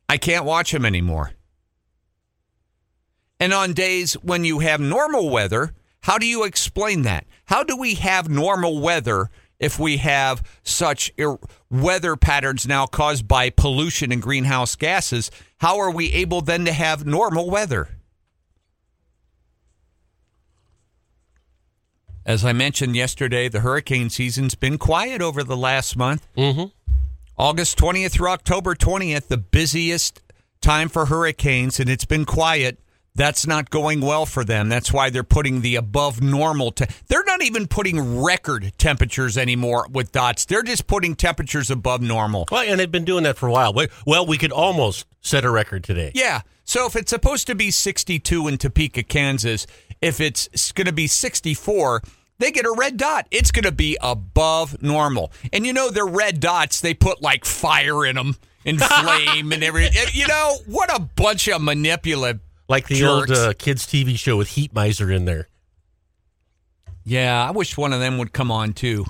I 0.07 0.17
can't 0.17 0.45
watch 0.45 0.71
them 0.71 0.85
anymore. 0.85 1.31
And 3.39 3.53
on 3.53 3.73
days 3.73 4.13
when 4.13 4.45
you 4.45 4.59
have 4.59 4.79
normal 4.79 5.31
weather, 5.31 5.73
how 6.01 6.19
do 6.19 6.27
you 6.27 6.43
explain 6.43 7.01
that? 7.03 7.25
How 7.45 7.63
do 7.63 7.75
we 7.75 7.95
have 7.95 8.29
normal 8.29 8.79
weather 8.81 9.31
if 9.61 9.79
we 9.79 9.97
have 9.97 10.43
such 10.63 11.13
ir- 11.17 11.37
weather 11.69 12.17
patterns 12.17 12.67
now 12.67 12.87
caused 12.87 13.27
by 13.27 13.49
pollution 13.49 14.11
and 14.11 14.21
greenhouse 14.21 14.75
gases? 14.75 15.31
How 15.59 15.79
are 15.79 15.91
we 15.91 16.11
able 16.11 16.41
then 16.41 16.65
to 16.65 16.73
have 16.73 17.05
normal 17.05 17.49
weather? 17.49 17.87
As 22.25 22.43
I 22.43 22.53
mentioned 22.53 22.95
yesterday, 22.95 23.47
the 23.47 23.61
hurricane 23.61 24.09
season's 24.09 24.55
been 24.55 24.77
quiet 24.77 25.21
over 25.21 25.43
the 25.43 25.57
last 25.57 25.95
month. 25.95 26.27
Mm-hmm. 26.35 26.65
August 27.37 27.77
20th 27.77 28.11
through 28.11 28.29
October 28.29 28.75
20th, 28.75 29.27
the 29.27 29.37
busiest 29.37 30.21
time 30.59 30.89
for 30.89 31.07
hurricanes, 31.07 31.79
and 31.79 31.89
it's 31.89 32.05
been 32.05 32.25
quiet. 32.25 32.79
That's 33.13 33.45
not 33.45 33.69
going 33.69 33.99
well 33.99 34.25
for 34.25 34.45
them. 34.45 34.69
That's 34.69 34.93
why 34.93 35.09
they're 35.09 35.23
putting 35.23 35.61
the 35.61 35.75
above 35.75 36.21
normal. 36.21 36.71
Te- 36.71 36.85
they're 37.09 37.25
not 37.25 37.43
even 37.43 37.67
putting 37.67 38.21
record 38.21 38.71
temperatures 38.77 39.37
anymore 39.37 39.85
with 39.91 40.11
dots. 40.13 40.45
They're 40.45 40.63
just 40.63 40.87
putting 40.87 41.15
temperatures 41.15 41.69
above 41.69 42.01
normal. 42.01 42.47
Well, 42.49 42.63
and 42.65 42.79
they've 42.79 42.89
been 42.91 43.03
doing 43.05 43.23
that 43.25 43.37
for 43.37 43.47
a 43.47 43.51
while. 43.51 43.73
Well- 43.73 43.87
Well, 44.05 44.25
we 44.25 44.37
could 44.37 44.53
almost 44.53 45.05
set 45.19 45.43
a 45.43 45.51
record 45.51 45.83
today. 45.83 46.11
Yeah. 46.15 46.41
So 46.63 46.85
if 46.85 46.95
it's 46.95 47.09
supposed 47.09 47.47
to 47.47 47.55
be 47.55 47.69
62 47.69 48.47
in 48.47 48.57
Topeka, 48.57 49.03
Kansas, 49.03 49.67
if 50.01 50.21
it's 50.21 50.71
going 50.71 50.87
to 50.87 50.93
be 50.93 51.07
64, 51.07 52.01
they 52.39 52.49
get 52.51 52.65
a 52.65 52.71
red 52.71 52.95
dot. 52.97 53.27
It's 53.29 53.51
going 53.51 53.65
to 53.65 53.71
be 53.73 53.97
above 54.01 54.81
normal. 54.81 55.33
And 55.51 55.65
you 55.65 55.73
know, 55.73 55.89
their 55.89 56.07
red 56.07 56.39
dots, 56.39 56.79
they 56.79 56.93
put 56.93 57.21
like 57.21 57.43
fire 57.43 58.05
in 58.05 58.15
them 58.15 58.37
and 58.65 58.81
flame 58.81 59.51
and 59.51 59.63
everything. 59.63 59.97
Eh, 59.97 60.09
you 60.13 60.27
know, 60.27 60.55
what 60.65 60.95
a 60.95 60.99
bunch 61.01 61.49
of 61.49 61.61
manipulative. 61.61 62.39
Like 62.71 62.87
the 62.87 62.95
Jerks. 62.95 63.29
old 63.29 63.37
uh, 63.37 63.53
kids' 63.53 63.85
TV 63.85 64.17
show 64.17 64.37
with 64.37 64.47
Heat 64.47 64.73
Miser 64.73 65.11
in 65.11 65.25
there. 65.25 65.49
Yeah, 67.03 67.45
I 67.45 67.51
wish 67.51 67.77
one 67.77 67.91
of 67.91 67.99
them 67.99 68.17
would 68.17 68.31
come 68.31 68.49
on 68.49 68.71
too. 68.71 69.05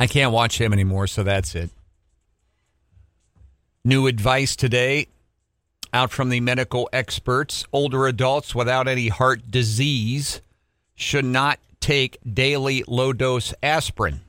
I 0.00 0.08
can't 0.08 0.32
watch 0.32 0.60
him 0.60 0.72
anymore, 0.72 1.06
so 1.06 1.22
that's 1.22 1.54
it. 1.54 1.70
New 3.84 4.08
advice 4.08 4.56
today 4.56 5.06
out 5.92 6.10
from 6.10 6.28
the 6.28 6.40
medical 6.40 6.88
experts 6.92 7.64
older 7.72 8.08
adults 8.08 8.52
without 8.52 8.88
any 8.88 9.06
heart 9.06 9.48
disease 9.48 10.40
should 10.96 11.24
not 11.24 11.60
take 11.78 12.18
daily 12.28 12.82
low 12.88 13.12
dose 13.12 13.54
aspirin. 13.62 14.22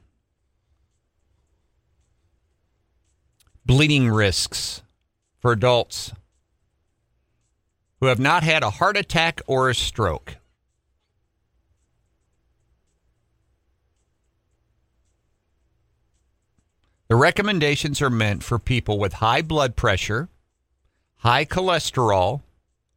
Bleeding 3.65 4.09
risks 4.09 4.83
for 5.39 5.53
adults 5.53 6.11
who 8.03 8.09
have 8.09 8.19
not 8.19 8.43
had 8.43 8.63
a 8.63 8.69
heart 8.69 8.97
attack 8.97 9.39
or 9.47 9.69
a 9.69 9.73
stroke. 9.73 10.35
The 17.07 17.15
recommendations 17.15 18.01
are 18.01 18.09
meant 18.09 18.43
for 18.43 18.59
people 18.59 18.99
with 18.99 19.13
high 19.13 19.41
blood 19.41 19.77
pressure, 19.77 20.27
high 21.19 21.45
cholesterol, 21.45 22.41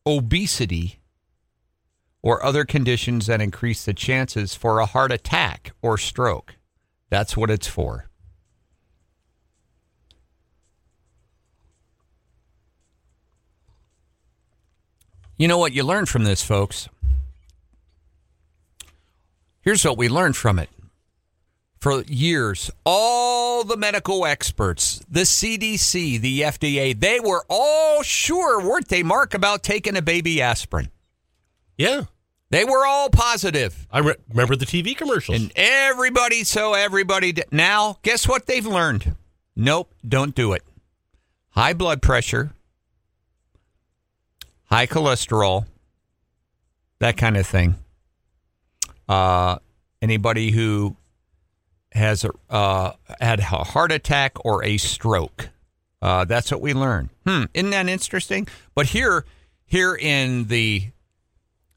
obesity, 0.04 0.98
or 2.20 2.44
other 2.44 2.64
conditions 2.64 3.28
that 3.28 3.40
increase 3.40 3.84
the 3.84 3.94
chances 3.94 4.56
for 4.56 4.80
a 4.80 4.86
heart 4.86 5.12
attack 5.12 5.70
or 5.82 5.96
stroke. 5.96 6.56
That's 7.10 7.36
what 7.36 7.48
it's 7.48 7.68
for. 7.68 8.05
You 15.36 15.48
know 15.48 15.58
what 15.58 15.72
you 15.72 15.82
learn 15.82 16.06
from 16.06 16.24
this, 16.24 16.42
folks? 16.42 16.88
Here's 19.60 19.84
what 19.84 19.98
we 19.98 20.08
learned 20.08 20.36
from 20.36 20.58
it 20.58 20.70
for 21.78 22.02
years, 22.02 22.70
all 22.84 23.62
the 23.62 23.76
medical 23.76 24.26
experts, 24.26 25.04
the 25.08 25.20
CDC, 25.20 26.20
the 26.20 26.40
FDA, 26.40 26.98
they 26.98 27.20
were 27.20 27.44
all 27.48 28.02
sure, 28.02 28.60
weren't 28.60 28.88
they, 28.88 29.02
Mark, 29.02 29.34
about 29.34 29.62
taking 29.62 29.96
a 29.96 30.02
baby 30.02 30.40
aspirin? 30.40 30.90
Yeah. 31.76 32.02
They 32.50 32.64
were 32.64 32.86
all 32.86 33.10
positive. 33.10 33.86
I 33.90 33.98
re- 33.98 34.14
remember 34.30 34.56
the 34.56 34.66
TV 34.66 34.96
commercials. 34.96 35.38
And 35.40 35.52
everybody, 35.56 36.44
so 36.44 36.74
everybody, 36.74 37.32
did. 37.32 37.46
now, 37.52 37.98
guess 38.02 38.26
what 38.26 38.46
they've 38.46 38.66
learned? 38.66 39.14
Nope, 39.54 39.92
don't 40.06 40.34
do 40.34 40.52
it. 40.52 40.62
High 41.50 41.74
blood 41.74 42.02
pressure, 42.02 42.52
high 44.66 44.86
cholesterol, 44.86 45.66
that 46.98 47.16
kind 47.16 47.36
of 47.36 47.46
thing. 47.46 47.76
Uh, 49.08 49.58
anybody 50.02 50.50
who 50.50 50.96
has 51.92 52.24
a, 52.24 52.30
uh, 52.50 52.92
had 53.20 53.40
a 53.40 53.42
heart 53.42 53.92
attack 53.92 54.44
or 54.44 54.64
a 54.64 54.76
stroke. 54.76 55.48
Uh, 56.02 56.24
that's 56.24 56.50
what 56.50 56.60
we 56.60 56.74
learn. 56.74 57.10
Hmm, 57.26 57.44
isn't 57.54 57.70
that 57.70 57.88
interesting? 57.88 58.46
But 58.74 58.86
here, 58.86 59.24
here 59.64 59.94
in 59.94 60.46
the 60.46 60.90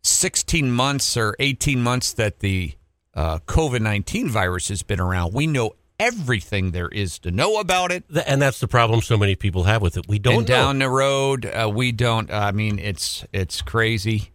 16 0.04 0.72
months 0.72 1.16
or 1.18 1.36
18 1.40 1.82
months 1.82 2.14
that 2.14 2.40
the 2.40 2.74
uh, 3.14 3.40
COVID 3.40 3.82
19 3.82 4.30
virus 4.30 4.68
has 4.70 4.84
been 4.84 5.00
around, 5.00 5.34
we 5.34 5.48
know 5.48 5.74
everything 6.00 6.72
there 6.72 6.88
is 6.88 7.20
to 7.20 7.32
know 7.32 7.60
about 7.60 7.92
it. 7.92 8.06
And 8.26 8.42
that's 8.42 8.60
the 8.60 8.68
problem 8.68 9.02
so 9.02 9.18
many 9.18 9.36
people 9.36 9.66
have 9.66 9.82
with 9.82 9.98
it. 9.98 10.08
We 10.08 10.18
don't 10.18 10.40
and 10.40 10.50
know. 10.50 10.56
down 10.56 10.80
the 10.80 10.90
road, 10.90 11.46
uh, 11.46 11.70
we 11.72 11.92
don't. 11.92 12.32
I 12.32 12.52
mean, 12.52 12.80
it's 12.80 13.26
it's 13.34 13.62
crazy. 13.62 14.32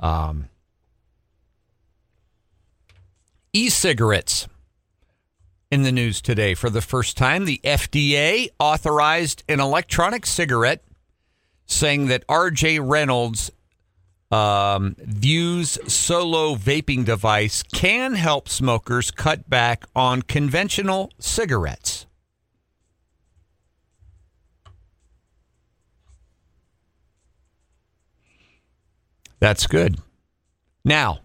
Um, 0.00 0.48
e-cigarettes 3.52 4.48
in 5.70 5.82
the 5.82 5.92
news 5.92 6.20
today 6.20 6.54
for 6.54 6.68
the 6.70 6.82
first 6.82 7.16
time. 7.16 7.44
The 7.44 7.60
FDA 7.64 8.48
authorized 8.58 9.42
an 9.48 9.60
electronic 9.60 10.26
cigarette, 10.26 10.84
saying 11.66 12.08
that 12.08 12.24
R.J. 12.28 12.80
Reynolds 12.80 13.50
um, 14.30 14.96
Vuse 14.98 15.78
solo 15.86 16.56
vaping 16.56 17.04
device 17.04 17.62
can 17.62 18.14
help 18.14 18.48
smokers 18.48 19.10
cut 19.10 19.48
back 19.48 19.84
on 19.94 20.22
conventional 20.22 21.12
cigarettes. 21.18 22.06
That's 29.38 29.66
good. 29.66 29.98
Now, 30.84 31.20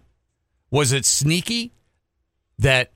was 0.69 0.91
it 0.91 1.05
sneaky 1.05 1.73
that 2.59 2.91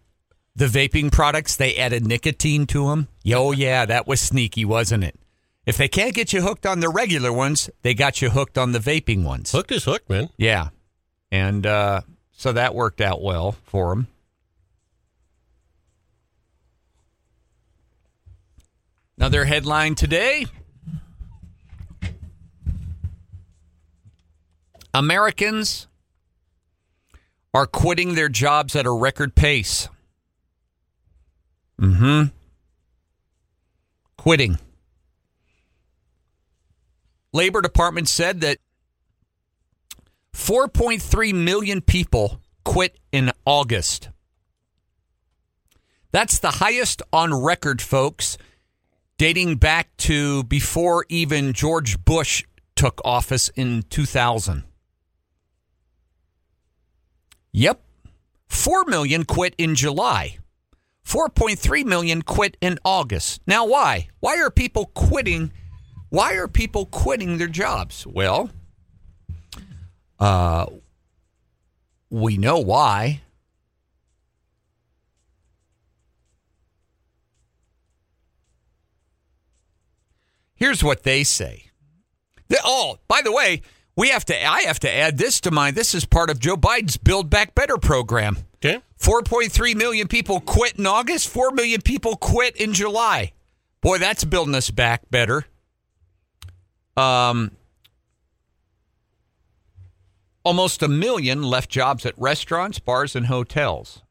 the 0.55 0.65
vaping 0.65 1.11
products 1.11 1.55
they 1.55 1.75
added 1.75 2.05
nicotine 2.05 2.65
to 2.67 2.89
them? 2.89 3.07
Oh 3.33 3.51
yeah, 3.51 3.85
that 3.85 4.07
was 4.07 4.21
sneaky, 4.21 4.65
wasn't 4.65 5.03
it? 5.03 5.19
If 5.65 5.77
they 5.77 5.87
can't 5.87 6.13
get 6.13 6.31
you 6.31 6.41
hooked 6.41 6.65
on 6.65 6.79
the 6.79 6.89
regular 6.89 7.33
ones, 7.33 7.69
they 7.81 7.93
got 7.93 8.21
you 8.21 8.29
hooked 8.29 8.57
on 8.57 8.71
the 8.71 8.79
vaping 8.79 9.23
ones. 9.23 9.51
Hooked 9.51 9.71
is 9.71 9.83
hooked, 9.83 10.09
man. 10.09 10.29
Yeah. 10.37 10.69
And 11.31 11.65
uh, 11.65 12.01
so 12.31 12.51
that 12.51 12.75
worked 12.75 13.01
out 13.01 13.21
well 13.21 13.53
for 13.63 13.89
them. 13.89 14.07
Another 19.17 19.45
headline 19.45 19.95
today 19.95 20.45
Americans 24.93 25.87
are 27.53 27.65
quitting 27.65 28.15
their 28.15 28.29
jobs 28.29 28.75
at 28.75 28.85
a 28.85 28.91
record 28.91 29.35
pace. 29.35 29.89
Mm 31.79 31.97
hmm. 31.97 32.23
Quitting. 34.17 34.57
Labor 37.35 37.61
Department 37.61 38.07
said 38.07 38.39
that 38.41 38.59
4.3 40.33 41.33
million 41.33 41.81
people 41.81 42.39
quit 42.63 42.97
in 43.11 43.29
August. 43.45 44.07
That's 46.11 46.39
the 46.39 46.51
highest 46.51 47.01
on 47.11 47.33
record, 47.33 47.81
folks, 47.81 48.37
dating 49.17 49.57
back 49.57 49.95
to 49.97 50.45
before 50.45 51.05
even 51.09 51.51
George 51.51 52.05
Bush 52.05 52.45
took 52.73 53.01
office 53.03 53.49
in 53.49 53.83
2000. 53.89 54.63
Yep. 57.51 57.81
4 58.47 58.85
million 58.85 59.25
quit 59.25 59.55
in 59.57 59.75
July. 59.75 60.37
4.3 61.05 61.83
million 61.83 62.21
quit 62.21 62.55
in 62.61 62.79
August. 62.85 63.41
Now 63.45 63.65
why? 63.65 64.07
Why 64.21 64.41
are 64.41 64.49
people 64.49 64.85
quitting? 64.93 65.51
Why 66.15 66.35
are 66.35 66.47
people 66.47 66.85
quitting 66.85 67.39
their 67.39 67.49
jobs? 67.49 68.07
Well, 68.07 68.49
uh 70.17 70.67
we 72.09 72.37
know 72.37 72.59
why. 72.59 73.19
Here's 80.55 80.81
what 80.81 81.03
they 81.03 81.25
say. 81.25 81.65
They, 82.47 82.55
oh, 82.63 82.99
by 83.09 83.21
the 83.21 83.33
way, 83.33 83.61
we 83.97 84.07
have 84.07 84.23
to. 84.25 84.35
I 84.41 84.61
have 84.61 84.79
to 84.79 84.89
add 84.89 85.17
this 85.17 85.41
to 85.41 85.51
mine. 85.51 85.73
This 85.73 85.93
is 85.93 86.05
part 86.05 86.29
of 86.29 86.39
Joe 86.39 86.55
Biden's 86.55 86.95
Build 86.95 87.29
Back 87.29 87.53
Better 87.55 87.75
program. 87.77 88.37
Okay. 88.63 88.81
4.3 89.01 89.75
million 89.75 90.07
people 90.07 90.39
quit 90.39 90.79
in 90.79 90.85
August. 90.85 91.27
4 91.27 91.51
million 91.51 91.81
people 91.81 92.15
quit 92.15 92.55
in 92.55 92.71
July. 92.71 93.33
Boy, 93.81 93.97
that's 93.97 94.23
building 94.23 94.55
us 94.55 94.71
back 94.71 95.01
better. 95.11 95.45
Um, 96.97 97.51
almost 100.43 100.81
a 100.81 100.87
million 100.87 101.43
left 101.43 101.69
jobs 101.69 102.05
at 102.05 102.17
restaurants, 102.17 102.79
bars, 102.79 103.15
and 103.15 103.25
hotels. 103.25 104.01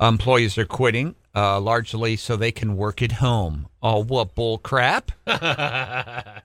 Employees 0.00 0.58
are 0.58 0.64
quitting 0.66 1.14
uh, 1.34 1.60
largely 1.60 2.16
so 2.16 2.36
they 2.36 2.52
can 2.52 2.76
work 2.76 3.02
at 3.02 3.12
home. 3.12 3.68
Oh, 3.82 4.02
what 4.02 4.34
bull 4.34 4.58
crap! 4.58 5.12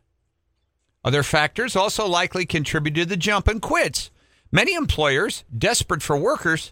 Other 1.03 1.23
factors 1.23 1.75
also 1.75 2.07
likely 2.07 2.45
contributed 2.45 3.03
to 3.03 3.09
the 3.09 3.17
jump 3.17 3.47
in 3.47 3.59
quits. 3.59 4.11
Many 4.51 4.75
employers, 4.75 5.43
desperate 5.55 6.03
for 6.03 6.17
workers, 6.17 6.71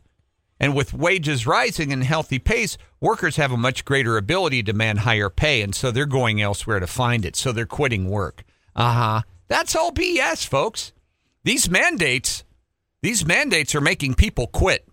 and 0.59 0.75
with 0.75 0.93
wages 0.93 1.45
rising 1.45 1.91
and 1.91 2.03
healthy 2.03 2.39
pace, 2.39 2.77
workers 3.01 3.35
have 3.35 3.51
a 3.51 3.57
much 3.57 3.83
greater 3.83 4.17
ability 4.17 4.63
to 4.63 4.71
demand 4.71 4.99
higher 4.99 5.29
pay, 5.29 5.61
and 5.61 5.75
so 5.75 5.91
they're 5.91 6.05
going 6.05 6.41
elsewhere 6.41 6.79
to 6.79 6.87
find 6.87 7.25
it. 7.25 7.35
So 7.35 7.51
they're 7.51 7.65
quitting 7.65 8.09
work. 8.09 8.43
Uh 8.75 8.93
huh. 8.93 9.21
That's 9.47 9.75
all 9.75 9.91
BS, 9.91 10.47
folks. 10.47 10.91
These 11.43 11.69
mandates, 11.69 12.43
these 13.01 13.25
mandates 13.25 13.75
are 13.75 13.81
making 13.81 14.15
people 14.15 14.47
quit. 14.47 14.87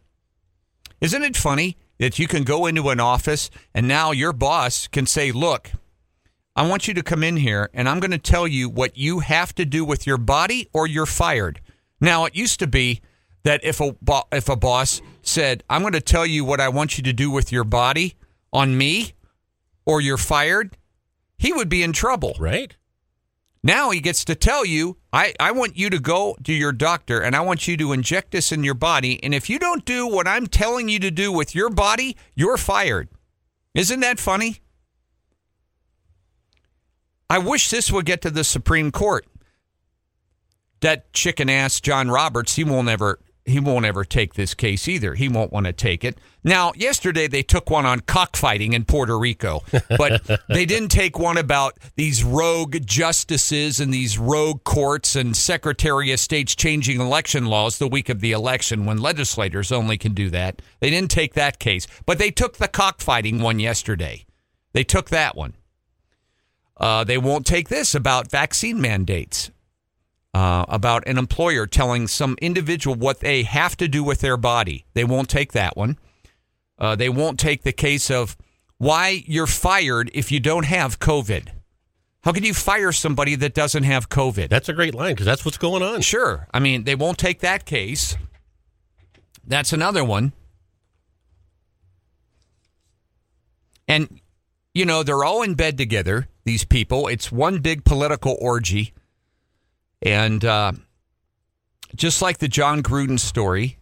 Isn't 1.00 1.22
it 1.22 1.36
funny 1.36 1.78
that 1.98 2.18
you 2.18 2.28
can 2.28 2.42
go 2.42 2.66
into 2.66 2.90
an 2.90 3.00
office 3.00 3.50
and 3.74 3.88
now 3.88 4.10
your 4.10 4.32
boss 4.32 4.88
can 4.88 5.06
say, 5.06 5.32
"Look, 5.32 5.70
I 6.54 6.66
want 6.68 6.86
you 6.86 6.94
to 6.94 7.02
come 7.02 7.22
in 7.22 7.36
here 7.38 7.70
and 7.72 7.88
I'm 7.88 8.00
going 8.00 8.10
to 8.10 8.18
tell 8.18 8.46
you 8.46 8.68
what 8.68 8.96
you 8.96 9.20
have 9.20 9.54
to 9.54 9.64
do 9.64 9.84
with 9.84 10.06
your 10.06 10.18
body 10.18 10.68
or 10.72 10.86
you're 10.86 11.06
fired." 11.06 11.60
Now, 12.00 12.24
it 12.24 12.34
used 12.34 12.58
to 12.58 12.66
be 12.66 13.00
that 13.44 13.64
if 13.64 13.80
a 13.80 13.92
bo- 14.00 14.24
if 14.32 14.48
a 14.48 14.56
boss 14.56 15.00
said, 15.22 15.64
"I'm 15.68 15.82
going 15.82 15.92
to 15.92 16.00
tell 16.00 16.26
you 16.26 16.44
what 16.44 16.60
I 16.60 16.68
want 16.68 16.96
you 16.96 17.04
to 17.04 17.12
do 17.12 17.30
with 17.30 17.52
your 17.52 17.64
body 17.64 18.14
on 18.52 18.76
me 18.76 19.14
or 19.84 20.00
you're 20.00 20.16
fired," 20.16 20.76
he 21.38 21.52
would 21.52 21.68
be 21.68 21.82
in 21.82 21.92
trouble. 21.92 22.36
Right. 22.38 22.76
Now 23.64 23.90
he 23.90 24.00
gets 24.00 24.24
to 24.24 24.34
tell 24.34 24.64
you, 24.64 24.96
I, 25.12 25.34
I 25.38 25.52
want 25.52 25.76
you 25.76 25.88
to 25.90 26.00
go 26.00 26.36
to 26.42 26.52
your 26.52 26.72
doctor 26.72 27.20
and 27.20 27.36
I 27.36 27.42
want 27.42 27.68
you 27.68 27.76
to 27.76 27.92
inject 27.92 28.32
this 28.32 28.50
in 28.50 28.64
your 28.64 28.74
body. 28.74 29.22
And 29.22 29.32
if 29.32 29.48
you 29.48 29.58
don't 29.58 29.84
do 29.84 30.06
what 30.06 30.26
I'm 30.26 30.48
telling 30.48 30.88
you 30.88 30.98
to 30.98 31.12
do 31.12 31.30
with 31.30 31.54
your 31.54 31.70
body, 31.70 32.16
you're 32.34 32.56
fired. 32.56 33.08
Isn't 33.72 34.00
that 34.00 34.18
funny? 34.18 34.58
I 37.30 37.38
wish 37.38 37.70
this 37.70 37.90
would 37.92 38.04
get 38.04 38.20
to 38.22 38.30
the 38.30 38.44
Supreme 38.44 38.90
Court. 38.90 39.26
That 40.80 41.12
chicken 41.12 41.48
ass 41.48 41.80
John 41.80 42.10
Roberts, 42.10 42.56
he 42.56 42.64
won't 42.64 42.88
ever 42.88 43.20
he 43.44 43.58
won't 43.58 43.84
ever 43.84 44.04
take 44.04 44.34
this 44.34 44.54
case 44.54 44.86
either. 44.86 45.14
He 45.14 45.28
won't 45.28 45.52
want 45.52 45.66
to 45.66 45.72
take 45.72 46.04
it. 46.04 46.18
Now, 46.44 46.72
yesterday 46.76 47.26
they 47.26 47.42
took 47.42 47.70
one 47.70 47.84
on 47.84 48.00
cockfighting 48.00 48.72
in 48.72 48.84
Puerto 48.84 49.18
Rico, 49.18 49.62
but 49.96 50.22
they 50.48 50.64
didn't 50.64 50.90
take 50.90 51.18
one 51.18 51.36
about 51.36 51.76
these 51.96 52.22
rogue 52.22 52.76
justices 52.84 53.80
and 53.80 53.92
these 53.92 54.18
rogue 54.18 54.62
courts 54.62 55.16
and 55.16 55.36
Secretary 55.36 56.12
of 56.12 56.20
State's 56.20 56.54
changing 56.54 57.00
election 57.00 57.46
laws 57.46 57.78
the 57.78 57.88
week 57.88 58.08
of 58.08 58.20
the 58.20 58.32
election 58.32 58.86
when 58.86 58.98
legislators 58.98 59.72
only 59.72 59.98
can 59.98 60.14
do 60.14 60.30
that. 60.30 60.62
They 60.80 60.90
didn't 60.90 61.10
take 61.10 61.34
that 61.34 61.58
case, 61.58 61.86
but 62.06 62.18
they 62.18 62.30
took 62.30 62.58
the 62.58 62.68
cockfighting 62.68 63.40
one 63.40 63.58
yesterday. 63.58 64.24
They 64.72 64.84
took 64.84 65.10
that 65.10 65.36
one. 65.36 65.54
Uh, 66.76 67.04
they 67.04 67.18
won't 67.18 67.46
take 67.46 67.68
this 67.68 67.94
about 67.94 68.30
vaccine 68.30 68.80
mandates 68.80 69.50
uh, 70.34 70.64
about 70.68 71.06
an 71.06 71.18
employer 71.18 71.66
telling 71.66 72.08
some 72.08 72.36
individual 72.40 72.96
what 72.96 73.20
they 73.20 73.42
have 73.42 73.76
to 73.76 73.88
do 73.88 74.02
with 74.02 74.20
their 74.20 74.36
body. 74.36 74.86
They 74.94 75.04
won't 75.04 75.28
take 75.28 75.52
that 75.52 75.76
one. 75.76 75.98
Uh, 76.78 76.96
they 76.96 77.08
won't 77.08 77.38
take 77.38 77.62
the 77.62 77.72
case 77.72 78.10
of 78.10 78.36
why 78.78 79.22
you're 79.26 79.46
fired 79.46 80.10
if 80.14 80.32
you 80.32 80.40
don't 80.40 80.64
have 80.64 80.98
COVID. 80.98 81.48
How 82.24 82.32
can 82.32 82.44
you 82.44 82.54
fire 82.54 82.92
somebody 82.92 83.34
that 83.36 83.52
doesn't 83.52 83.82
have 83.82 84.08
COVID? 84.08 84.48
That's 84.48 84.68
a 84.68 84.72
great 84.72 84.94
line 84.94 85.14
because 85.14 85.26
that's 85.26 85.44
what's 85.44 85.58
going 85.58 85.82
on. 85.82 86.00
Sure. 86.02 86.46
I 86.54 86.60
mean, 86.60 86.84
they 86.84 86.94
won't 86.94 87.18
take 87.18 87.40
that 87.40 87.64
case. 87.64 88.16
That's 89.44 89.72
another 89.72 90.04
one. 90.04 90.32
And, 93.88 94.20
you 94.72 94.86
know, 94.86 95.02
they're 95.02 95.24
all 95.24 95.42
in 95.42 95.54
bed 95.54 95.76
together, 95.76 96.28
these 96.44 96.64
people. 96.64 97.08
It's 97.08 97.32
one 97.32 97.58
big 97.58 97.84
political 97.84 98.38
orgy. 98.40 98.94
And 100.02 100.44
uh, 100.44 100.72
just 101.94 102.20
like 102.22 102.38
the 102.38 102.48
Jon 102.48 102.82
Gruden 102.82 103.20
story 103.20 103.78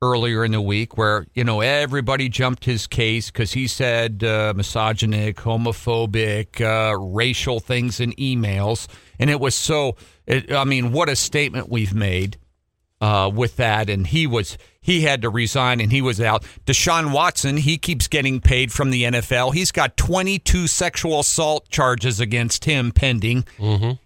earlier 0.00 0.44
in 0.44 0.52
the 0.52 0.60
week, 0.60 0.96
where, 0.96 1.26
you 1.34 1.44
know, 1.44 1.60
everybody 1.60 2.28
jumped 2.28 2.66
his 2.66 2.86
case 2.86 3.30
because 3.30 3.52
he 3.52 3.66
said 3.66 4.22
uh, 4.22 4.52
misogynic, 4.54 5.36
homophobic, 5.38 6.60
uh, 6.60 6.96
racial 6.98 7.58
things 7.58 8.00
in 8.00 8.12
emails. 8.12 8.86
And 9.18 9.30
it 9.30 9.40
was 9.40 9.54
so, 9.54 9.96
it, 10.26 10.52
I 10.52 10.64
mean, 10.64 10.92
what 10.92 11.08
a 11.08 11.16
statement 11.16 11.70
we've 11.70 11.94
made 11.94 12.36
uh, 13.04 13.28
with 13.28 13.56
that. 13.56 13.90
And 13.90 14.06
he 14.06 14.26
was, 14.26 14.56
he 14.80 15.02
had 15.02 15.20
to 15.22 15.28
resign 15.28 15.78
and 15.78 15.92
he 15.92 16.00
was 16.00 16.22
out. 16.22 16.42
Deshaun 16.64 17.12
Watson, 17.12 17.58
he 17.58 17.76
keeps 17.76 18.08
getting 18.08 18.40
paid 18.40 18.72
from 18.72 18.90
the 18.90 19.02
NFL. 19.02 19.52
He's 19.52 19.70
got 19.70 19.98
22 19.98 20.66
sexual 20.66 21.20
assault 21.20 21.68
charges 21.68 22.18
against 22.18 22.64
him 22.64 22.92
pending. 22.92 23.44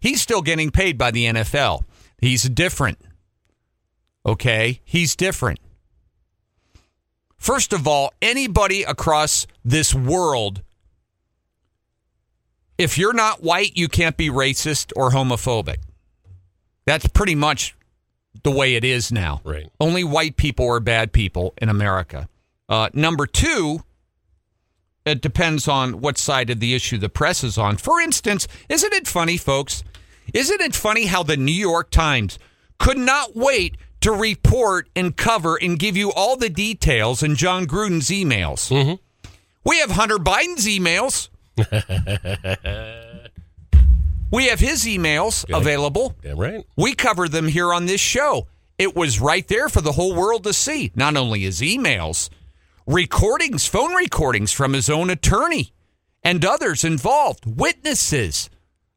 He's 0.01 0.21
still 0.21 0.43
getting 0.43 0.73
paid 0.73 0.99
by 0.99 1.13
the 1.13 1.27
NFL. 1.27 1.85
He's 2.21 2.43
different. 2.43 2.99
Okay? 4.27 4.81
He's 4.85 5.15
different. 5.15 5.61
First 7.37 7.73
of 7.73 7.87
all, 7.87 8.13
anybody 8.21 8.83
across 8.83 9.47
this 9.65 9.95
world, 9.95 10.63
if 12.77 12.99
you're 12.99 13.13
not 13.13 13.45
white, 13.45 13.77
you 13.77 13.87
can't 13.87 14.17
be 14.17 14.29
racist 14.29 14.93
or 14.97 15.13
homophobic. 15.13 15.77
That's 16.85 17.07
pretty 17.07 17.37
much 17.37 17.77
the 18.43 18.51
way 18.51 18.75
it 18.75 18.85
is 18.85 19.11
now. 19.11 19.41
Right. 19.45 19.69
Only 19.81 20.05
white 20.05 20.37
people 20.37 20.69
are 20.69 20.81
bad 20.81 21.13
people 21.13 21.55
in 21.59 21.69
America. 21.69 22.29
Uh, 22.69 22.89
number 22.93 23.27
two, 23.27 23.83
it 25.05 25.21
depends 25.21 25.69
on 25.69 26.01
what 26.01 26.19
side 26.19 26.51
of 26.51 26.61
the 26.61 26.75
issue 26.75 26.99
the 26.99 27.09
press 27.09 27.43
is 27.43 27.57
on. 27.59 27.77
For 27.77 28.01
instance, 28.01 28.47
isn't 28.69 28.93
it 28.93 29.09
funny, 29.09 29.37
folks? 29.37 29.83
Isn't 30.35 30.61
it 30.61 30.75
funny 30.75 31.07
how 31.07 31.23
the 31.23 31.37
New 31.37 31.53
York 31.53 31.91
Times 31.91 32.39
could 32.79 32.99
not 32.99 33.35
wait 33.35 33.77
to 34.01 34.13
report 34.13 34.89
and 34.95 35.17
cover 35.17 35.57
and 35.57 35.79
give 35.79 35.97
you 35.97 36.13
all 36.13 36.37
the 36.37 36.51
details 36.51 37.23
in 37.23 37.35
Jon 37.35 37.67
Gruden's 37.67 38.09
emails. 38.09 38.71
Mm-hmm. 38.71 38.95
We 39.65 39.79
have 39.81 39.91
Hunter 39.91 40.19
Biden's 40.19 40.67
emails. 40.67 41.29
we 44.31 44.47
have 44.47 44.61
his 44.61 44.85
emails 44.85 45.45
available. 45.55 46.15
Damn 46.23 46.39
right. 46.39 46.65
We 46.77 46.95
cover 46.95 47.29
them 47.29 47.49
here 47.49 47.73
on 47.73 47.87
this 47.87 48.01
show. 48.01 48.47
It 48.79 48.95
was 48.95 49.21
right 49.21 49.47
there 49.49 49.69
for 49.69 49.81
the 49.81 49.93
whole 49.93 50.15
world 50.15 50.45
to 50.45 50.53
see. 50.53 50.93
Not 50.95 51.17
only 51.17 51.41
his 51.41 51.61
emails, 51.61 52.31
recordings, 52.87 53.67
phone 53.67 53.95
recordings 53.95 54.53
from 54.53 54.73
his 54.73 54.89
own 54.89 55.11
attorney 55.11 55.73
and 56.23 56.45
others 56.45 56.85
involved, 56.85 57.45
witnesses, 57.47 58.51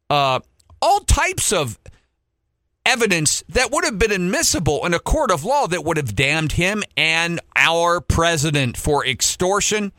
uh, 0.09 0.39
all 0.81 0.99
types 1.01 1.51
of 1.51 1.79
evidence 2.85 3.43
that 3.47 3.71
would 3.71 3.85
have 3.85 3.99
been 3.99 4.11
admissible 4.11 4.85
in 4.85 4.93
a 4.93 4.99
court 4.99 5.31
of 5.31 5.43
law 5.43 5.67
that 5.67 5.83
would 5.83 5.97
have 5.97 6.15
damned 6.15 6.53
him 6.53 6.83
and 6.97 7.39
our 7.55 8.01
president 8.01 8.77
for 8.77 9.05
extortion. 9.05 9.91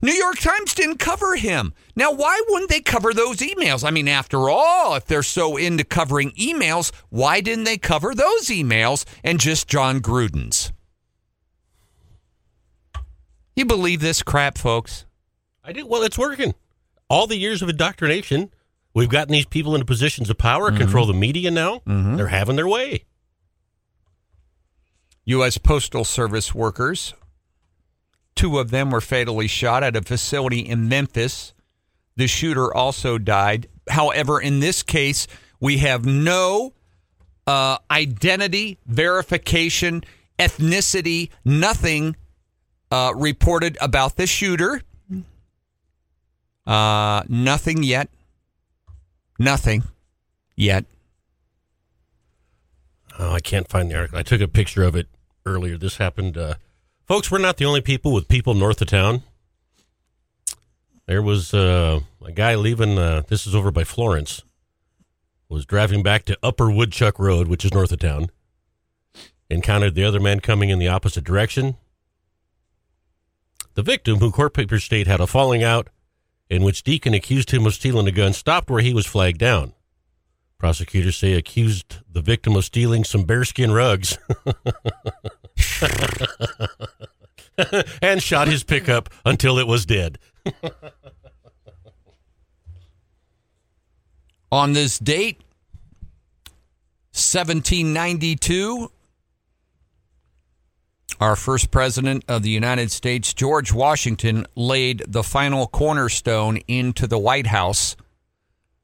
New 0.00 0.12
York 0.12 0.38
Times 0.38 0.74
didn't 0.74 0.98
cover 0.98 1.34
him. 1.34 1.74
Now, 1.98 2.12
why 2.12 2.40
wouldn't 2.48 2.70
they 2.70 2.80
cover 2.80 3.12
those 3.12 3.38
emails? 3.38 3.82
I 3.82 3.90
mean, 3.90 4.06
after 4.06 4.48
all, 4.48 4.94
if 4.94 5.06
they're 5.06 5.24
so 5.24 5.56
into 5.56 5.82
covering 5.82 6.30
emails, 6.38 6.92
why 7.08 7.40
didn't 7.40 7.64
they 7.64 7.76
cover 7.76 8.14
those 8.14 8.46
emails 8.50 9.04
and 9.24 9.40
just 9.40 9.66
Jon 9.66 9.98
Gruden's? 9.98 10.72
You 13.56 13.64
believe 13.64 14.00
this 14.00 14.22
crap, 14.22 14.58
folks? 14.58 15.06
I 15.64 15.72
do. 15.72 15.86
Well, 15.86 16.04
it's 16.04 16.16
working. 16.16 16.54
All 17.10 17.26
the 17.26 17.36
years 17.36 17.62
of 17.62 17.68
indoctrination, 17.68 18.52
we've 18.94 19.08
gotten 19.08 19.32
these 19.32 19.46
people 19.46 19.74
into 19.74 19.84
positions 19.84 20.30
of 20.30 20.38
power, 20.38 20.68
mm-hmm. 20.68 20.78
control 20.78 21.06
the 21.06 21.14
media 21.14 21.50
now. 21.50 21.78
Mm-hmm. 21.78 22.14
They're 22.14 22.28
having 22.28 22.54
their 22.54 22.68
way. 22.68 23.06
U.S. 25.24 25.58
Postal 25.58 26.04
Service 26.04 26.54
workers. 26.54 27.12
Two 28.36 28.60
of 28.60 28.70
them 28.70 28.92
were 28.92 29.00
fatally 29.00 29.48
shot 29.48 29.82
at 29.82 29.96
a 29.96 30.02
facility 30.02 30.60
in 30.60 30.88
Memphis. 30.88 31.54
The 32.18 32.26
shooter 32.26 32.74
also 32.74 33.16
died. 33.16 33.68
However, 33.88 34.40
in 34.40 34.58
this 34.58 34.82
case, 34.82 35.28
we 35.60 35.78
have 35.78 36.04
no 36.04 36.72
uh, 37.46 37.78
identity 37.88 38.76
verification, 38.86 40.02
ethnicity, 40.36 41.30
nothing 41.44 42.16
uh, 42.90 43.12
reported 43.14 43.78
about 43.80 44.16
the 44.16 44.26
shooter. 44.26 44.82
Uh, 46.66 47.22
nothing 47.28 47.84
yet. 47.84 48.08
Nothing 49.38 49.84
yet. 50.56 50.86
Oh, 53.16 53.30
I 53.30 53.38
can't 53.38 53.68
find 53.68 53.92
the 53.92 53.96
article. 53.96 54.18
I 54.18 54.24
took 54.24 54.40
a 54.40 54.48
picture 54.48 54.82
of 54.82 54.96
it 54.96 55.06
earlier. 55.46 55.78
This 55.78 55.98
happened. 55.98 56.36
Uh, 56.36 56.54
folks, 57.06 57.30
we're 57.30 57.38
not 57.38 57.58
the 57.58 57.64
only 57.64 57.80
people 57.80 58.12
with 58.12 58.26
people 58.26 58.54
north 58.54 58.82
of 58.82 58.88
town. 58.88 59.22
There 61.08 61.22
was 61.22 61.54
uh, 61.54 62.00
a 62.22 62.32
guy 62.32 62.54
leaving. 62.54 62.98
Uh, 62.98 63.22
this 63.28 63.46
is 63.46 63.54
over 63.54 63.70
by 63.70 63.82
Florence. 63.82 64.42
Was 65.48 65.64
driving 65.64 66.02
back 66.02 66.26
to 66.26 66.38
Upper 66.42 66.70
Woodchuck 66.70 67.18
Road, 67.18 67.48
which 67.48 67.64
is 67.64 67.72
north 67.72 67.90
of 67.92 68.00
town. 68.00 68.28
Encountered 69.48 69.94
the 69.94 70.04
other 70.04 70.20
man 70.20 70.40
coming 70.40 70.68
in 70.68 70.78
the 70.78 70.88
opposite 70.88 71.24
direction. 71.24 71.78
The 73.72 73.82
victim, 73.82 74.18
who 74.18 74.30
court 74.30 74.52
papers 74.52 74.84
state 74.84 75.06
had 75.06 75.18
a 75.18 75.26
falling 75.26 75.62
out, 75.62 75.88
in 76.50 76.62
which 76.62 76.82
Deacon 76.82 77.14
accused 77.14 77.52
him 77.52 77.64
of 77.64 77.72
stealing 77.72 78.06
a 78.06 78.12
gun, 78.12 78.34
stopped 78.34 78.68
where 78.68 78.82
he 78.82 78.92
was 78.92 79.06
flagged 79.06 79.38
down. 79.38 79.72
Prosecutors 80.58 81.16
say 81.16 81.32
accused 81.32 82.00
the 82.12 82.20
victim 82.20 82.54
of 82.54 82.66
stealing 82.66 83.02
some 83.04 83.24
bearskin 83.24 83.72
rugs 83.72 84.18
and 88.02 88.22
shot 88.22 88.48
his 88.48 88.62
pickup 88.62 89.08
until 89.24 89.58
it 89.58 89.66
was 89.66 89.86
dead. 89.86 90.18
On 94.50 94.72
this 94.72 94.98
date, 94.98 95.40
1792, 97.12 98.90
our 101.20 101.36
first 101.36 101.70
president 101.70 102.24
of 102.28 102.42
the 102.42 102.50
United 102.50 102.90
States, 102.90 103.34
George 103.34 103.72
Washington, 103.72 104.46
laid 104.54 105.02
the 105.06 105.22
final 105.22 105.66
cornerstone 105.66 106.58
into 106.68 107.06
the 107.06 107.18
White 107.18 107.48
House 107.48 107.96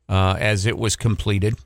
uh, 0.09 0.37
as 0.39 0.67
it 0.67 0.77
was 0.77 0.97
completed. 0.97 1.57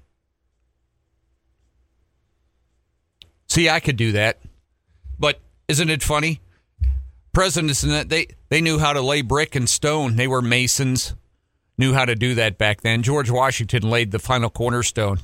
See, 3.48 3.68
I 3.68 3.80
could 3.80 3.96
do 3.96 4.12
that. 4.12 4.38
But 5.18 5.40
isn't 5.66 5.90
it 5.90 6.02
funny? 6.02 6.40
Presidents 7.32 7.80
they 7.80 8.26
they 8.48 8.60
knew 8.60 8.78
how 8.78 8.92
to 8.92 9.00
lay 9.00 9.22
brick 9.22 9.54
and 9.54 9.68
stone. 9.68 10.16
They 10.16 10.28
were 10.28 10.42
masons, 10.42 11.14
knew 11.78 11.94
how 11.94 12.04
to 12.04 12.14
do 12.14 12.34
that 12.34 12.58
back 12.58 12.80
then. 12.82 13.02
George 13.02 13.30
Washington 13.30 13.88
laid 13.88 14.10
the 14.10 14.18
final 14.18 14.50
cornerstone. 14.50 15.20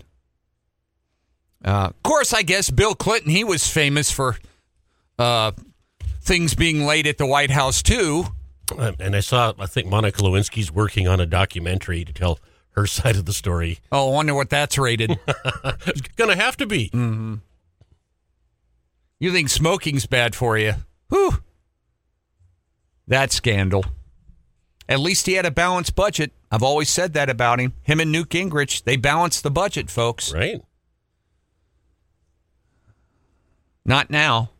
Uh, 1.64 1.88
of 1.90 2.02
course, 2.02 2.32
I 2.32 2.42
guess 2.42 2.70
Bill 2.70 2.94
Clinton 2.94 3.30
he 3.30 3.42
was 3.42 3.66
famous 3.66 4.10
for 4.10 4.36
uh, 5.18 5.52
things 6.20 6.54
being 6.54 6.86
laid 6.86 7.06
at 7.06 7.18
the 7.18 7.26
White 7.26 7.50
House 7.50 7.82
too. 7.82 8.24
Um, 8.78 8.94
and 8.98 9.14
I 9.16 9.20
saw, 9.20 9.52
I 9.58 9.66
think 9.66 9.88
Monica 9.88 10.22
Lewinsky's 10.22 10.70
working 10.72 11.06
on 11.08 11.20
a 11.20 11.26
documentary 11.26 12.04
to 12.04 12.12
tell 12.12 12.38
her 12.70 12.86
side 12.88 13.16
of 13.16 13.24
the 13.24 13.32
story. 13.32 13.80
Oh, 13.90 14.10
I 14.10 14.14
wonder 14.14 14.34
what 14.34 14.50
that's 14.50 14.78
rated. 14.78 15.18
It's 15.86 16.00
going 16.16 16.30
to 16.30 16.42
have 16.42 16.56
to 16.58 16.66
be. 16.66 16.90
you 19.18 19.32
think 19.32 19.48
smoking's 19.48 20.06
bad 20.06 20.34
for 20.34 20.56
you? 20.58 20.74
Whew. 21.08 21.42
That 23.06 23.32
scandal. 23.32 23.84
At 24.88 25.00
least 25.00 25.26
he 25.26 25.34
had 25.34 25.46
a 25.46 25.50
balanced 25.50 25.94
budget. 25.94 26.32
I've 26.54 26.62
always 26.62 26.88
said 26.88 27.14
that 27.14 27.28
about 27.28 27.58
him. 27.58 27.72
Him 27.82 27.98
and 27.98 28.12
Newt 28.12 28.28
Gingrich, 28.28 28.84
they 28.84 28.96
balance 28.96 29.40
the 29.40 29.50
budget, 29.50 29.90
folks. 29.90 30.32
Right? 30.32 30.62
Not 33.84 34.08
now. 34.08 34.50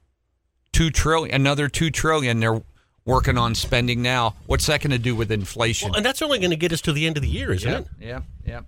Two 0.72 0.90
trillion, 0.90 1.33
another 1.33 1.68
two 1.68 1.92
trillion. 1.92 2.40
They're 2.40 2.61
working 3.04 3.38
on 3.38 3.54
spending 3.54 4.02
now. 4.02 4.35
What's 4.46 4.66
that 4.66 4.80
going 4.80 4.90
to 4.90 4.98
do 4.98 5.14
with 5.14 5.30
inflation? 5.30 5.90
Well, 5.90 5.98
and 5.98 6.04
that's 6.04 6.20
only 6.20 6.40
going 6.40 6.50
to 6.50 6.57
get 6.57 6.72
us 6.72 6.80
to 6.80 6.92
the 6.92 7.07
end 7.07 7.16
of 7.16 7.22
the 7.22 7.28
year, 7.28 7.52
isn't 7.52 7.70
yeah, 7.70 7.78
it? 7.78 7.87
yeah, 8.00 8.20
yeah. 8.44 8.61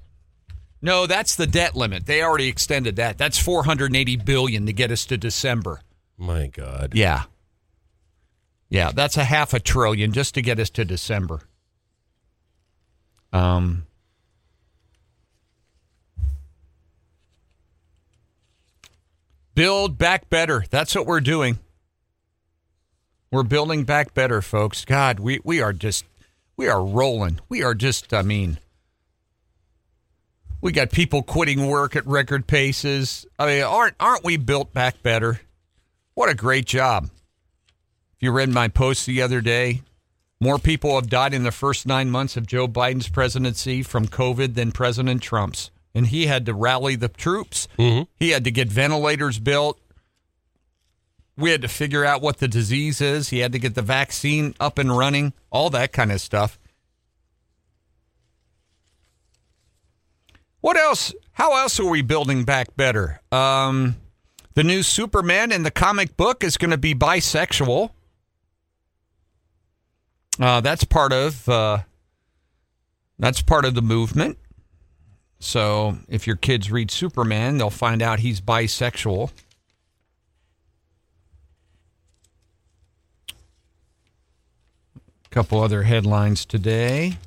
No, 0.80 1.08
that's 1.08 1.34
the 1.34 1.48
debt 1.48 1.74
limit. 1.74 2.06
They 2.06 2.22
already 2.22 2.46
extended 2.46 2.94
that. 2.94 3.18
That's 3.18 3.38
480 3.38 4.18
billion 4.18 4.66
to 4.66 4.72
get 4.72 4.92
us 4.92 5.04
to 5.06 5.16
December. 5.16 5.80
My 6.16 6.46
God. 6.46 6.92
Yeah. 6.94 7.24
Yeah, 8.68 8.92
that's 8.94 9.16
a 9.16 9.24
half 9.24 9.52
a 9.52 9.58
trillion 9.58 10.12
just 10.12 10.34
to 10.34 10.42
get 10.42 10.60
us 10.60 10.70
to 10.70 10.84
December. 10.84 11.40
Um 13.36 13.82
Build 19.54 19.96
back 19.96 20.28
better. 20.28 20.64
That's 20.68 20.94
what 20.94 21.06
we're 21.06 21.20
doing. 21.20 21.58
We're 23.30 23.42
building 23.42 23.84
back 23.84 24.12
better, 24.12 24.42
folks. 24.42 24.84
God, 24.84 25.18
we, 25.18 25.40
we 25.44 25.62
are 25.62 25.72
just 25.72 26.04
we 26.56 26.68
are 26.68 26.84
rolling. 26.84 27.40
We 27.48 27.62
are 27.62 27.74
just 27.74 28.12
I 28.14 28.22
mean 28.22 28.58
we 30.60 30.72
got 30.72 30.90
people 30.90 31.22
quitting 31.22 31.66
work 31.66 31.94
at 31.96 32.06
record 32.06 32.46
paces. 32.46 33.26
I 33.38 33.46
mean, 33.46 33.62
aren't 33.62 33.96
aren't 34.00 34.24
we 34.24 34.36
built 34.36 34.72
back 34.72 35.02
better? 35.02 35.40
What 36.14 36.30
a 36.30 36.34
great 36.34 36.64
job. 36.64 37.10
If 38.16 38.22
you 38.22 38.32
read 38.32 38.48
my 38.48 38.68
post 38.68 39.04
the 39.04 39.20
other 39.20 39.42
day, 39.42 39.82
more 40.40 40.58
people 40.58 40.94
have 40.96 41.08
died 41.08 41.32
in 41.32 41.44
the 41.44 41.50
first 41.52 41.86
nine 41.86 42.10
months 42.10 42.36
of 42.36 42.46
Joe 42.46 42.68
Biden's 42.68 43.08
presidency 43.08 43.82
from 43.82 44.06
COVID 44.06 44.54
than 44.54 44.70
President 44.72 45.22
Trump's. 45.22 45.70
And 45.94 46.08
he 46.08 46.26
had 46.26 46.44
to 46.46 46.52
rally 46.54 46.94
the 46.94 47.08
troops. 47.08 47.68
He 48.16 48.30
had 48.30 48.44
to 48.44 48.50
get 48.50 48.68
ventilators 48.68 49.38
built. 49.38 49.80
We 51.38 51.50
had 51.50 51.62
to 51.62 51.68
figure 51.68 52.04
out 52.04 52.20
what 52.22 52.38
the 52.38 52.48
disease 52.48 53.00
is. 53.00 53.30
He 53.30 53.38
had 53.38 53.52
to 53.52 53.58
get 53.58 53.74
the 53.74 53.82
vaccine 53.82 54.54
up 54.60 54.78
and 54.78 54.96
running, 54.96 55.32
all 55.50 55.70
that 55.70 55.92
kind 55.92 56.12
of 56.12 56.20
stuff. 56.20 56.58
What 60.60 60.76
else? 60.76 61.14
How 61.32 61.56
else 61.56 61.78
are 61.78 61.88
we 61.88 62.02
building 62.02 62.44
back 62.44 62.76
better? 62.76 63.20
Um, 63.30 63.96
the 64.54 64.64
new 64.64 64.82
Superman 64.82 65.52
in 65.52 65.62
the 65.62 65.70
comic 65.70 66.16
book 66.16 66.42
is 66.42 66.56
going 66.56 66.70
to 66.70 66.78
be 66.78 66.94
bisexual. 66.94 67.90
Uh, 70.38 70.60
that's 70.60 70.84
part 70.84 71.12
of 71.12 71.48
uh, 71.48 71.78
that's 73.18 73.40
part 73.40 73.64
of 73.64 73.74
the 73.74 73.82
movement. 73.82 74.38
So 75.38 75.98
if 76.08 76.26
your 76.26 76.36
kids 76.36 76.70
read 76.70 76.90
Superman, 76.90 77.58
they'll 77.58 77.70
find 77.70 78.02
out 78.02 78.20
he's 78.20 78.40
bisexual. 78.40 79.30
A 85.24 85.28
couple 85.30 85.62
other 85.62 85.82
headlines 85.82 86.44
today. 86.44 87.18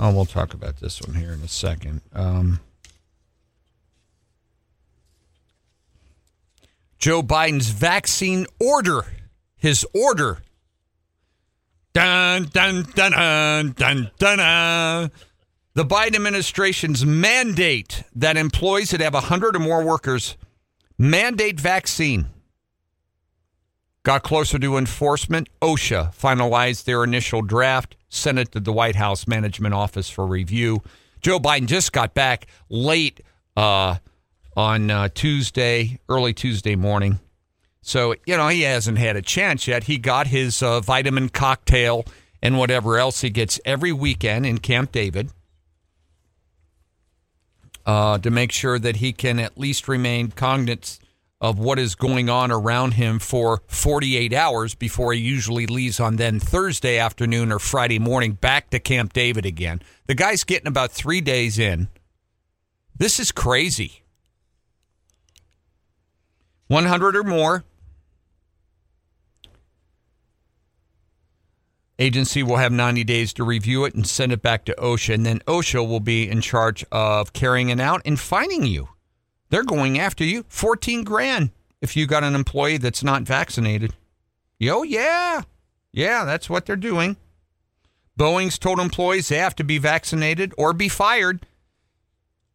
Oh, 0.00 0.14
we'll 0.14 0.26
talk 0.26 0.54
about 0.54 0.78
this 0.78 1.02
one 1.02 1.16
here 1.16 1.32
in 1.32 1.42
a 1.42 1.48
second. 1.48 2.02
Um, 2.12 2.60
Joe 6.98 7.22
Biden's 7.22 7.70
vaccine 7.70 8.46
order, 8.60 9.06
his 9.56 9.86
order. 9.94 10.42
Dun, 11.92 12.44
dun, 12.52 12.82
dun, 12.94 13.12
dun, 13.12 13.72
dun, 13.72 14.10
dun, 14.18 14.38
dun. 14.38 15.10
The 15.74 15.84
Biden 15.84 16.16
administration's 16.16 17.06
mandate 17.06 18.02
that 18.14 18.36
employees 18.36 18.90
that 18.90 19.00
have 19.00 19.14
100 19.14 19.54
or 19.54 19.60
more 19.60 19.84
workers 19.84 20.36
mandate 20.98 21.60
vaccine 21.60 22.26
got 24.02 24.24
closer 24.24 24.58
to 24.58 24.76
enforcement. 24.76 25.48
OSHA 25.62 26.14
finalized 26.14 26.84
their 26.84 27.04
initial 27.04 27.42
draft, 27.42 27.94
sent 28.08 28.38
it 28.38 28.50
to 28.52 28.60
the 28.60 28.72
White 28.72 28.96
House 28.96 29.28
Management 29.28 29.74
Office 29.74 30.10
for 30.10 30.26
review. 30.26 30.82
Joe 31.20 31.38
Biden 31.38 31.66
just 31.66 31.92
got 31.92 32.14
back 32.14 32.46
late 32.68 33.20
uh, 33.56 33.96
on 34.58 34.90
uh, 34.90 35.08
Tuesday, 35.14 36.00
early 36.08 36.34
Tuesday 36.34 36.74
morning. 36.74 37.20
So, 37.80 38.16
you 38.26 38.36
know, 38.36 38.48
he 38.48 38.62
hasn't 38.62 38.98
had 38.98 39.14
a 39.14 39.22
chance 39.22 39.68
yet. 39.68 39.84
He 39.84 39.98
got 39.98 40.26
his 40.26 40.64
uh, 40.64 40.80
vitamin 40.80 41.28
cocktail 41.28 42.04
and 42.42 42.58
whatever 42.58 42.98
else 42.98 43.20
he 43.20 43.30
gets 43.30 43.60
every 43.64 43.92
weekend 43.92 44.46
in 44.46 44.58
Camp 44.58 44.90
David 44.90 45.30
uh, 47.86 48.18
to 48.18 48.32
make 48.32 48.50
sure 48.50 48.80
that 48.80 48.96
he 48.96 49.12
can 49.12 49.38
at 49.38 49.56
least 49.56 49.86
remain 49.86 50.32
cognizant 50.32 50.98
of 51.40 51.60
what 51.60 51.78
is 51.78 51.94
going 51.94 52.28
on 52.28 52.50
around 52.50 52.94
him 52.94 53.20
for 53.20 53.62
48 53.68 54.32
hours 54.32 54.74
before 54.74 55.12
he 55.12 55.20
usually 55.20 55.68
leaves 55.68 56.00
on 56.00 56.16
then 56.16 56.40
Thursday 56.40 56.98
afternoon 56.98 57.52
or 57.52 57.60
Friday 57.60 58.00
morning 58.00 58.32
back 58.32 58.70
to 58.70 58.80
Camp 58.80 59.12
David 59.12 59.46
again. 59.46 59.80
The 60.08 60.16
guy's 60.16 60.42
getting 60.42 60.66
about 60.66 60.90
three 60.90 61.20
days 61.20 61.60
in. 61.60 61.86
This 62.96 63.20
is 63.20 63.30
crazy. 63.30 64.02
100 66.68 67.16
or 67.16 67.24
more. 67.24 67.64
Agency 71.98 72.44
will 72.44 72.56
have 72.56 72.70
90 72.70 73.02
days 73.02 73.32
to 73.32 73.44
review 73.44 73.84
it 73.84 73.94
and 73.94 74.06
send 74.06 74.30
it 74.30 74.40
back 74.40 74.64
to 74.66 74.74
OSHA. 74.78 75.14
And 75.14 75.26
then 75.26 75.40
OSHA 75.40 75.86
will 75.88 76.00
be 76.00 76.28
in 76.28 76.40
charge 76.40 76.84
of 76.92 77.32
carrying 77.32 77.70
it 77.70 77.80
out 77.80 78.02
and 78.04 78.20
fining 78.20 78.64
you. 78.64 78.88
They're 79.50 79.64
going 79.64 79.98
after 79.98 80.24
you 80.24 80.44
14 80.48 81.02
grand 81.02 81.50
if 81.80 81.96
you 81.96 82.06
got 82.06 82.22
an 82.22 82.34
employee 82.34 82.78
that's 82.78 83.02
not 83.02 83.22
vaccinated. 83.22 83.94
Yo, 84.58 84.82
yeah. 84.82 85.42
Yeah, 85.92 86.24
that's 86.24 86.48
what 86.48 86.66
they're 86.66 86.76
doing. 86.76 87.16
Boeing's 88.18 88.58
told 88.58 88.78
employees 88.78 89.28
they 89.28 89.38
have 89.38 89.56
to 89.56 89.64
be 89.64 89.78
vaccinated 89.78 90.52
or 90.58 90.72
be 90.72 90.88
fired. 90.88 91.46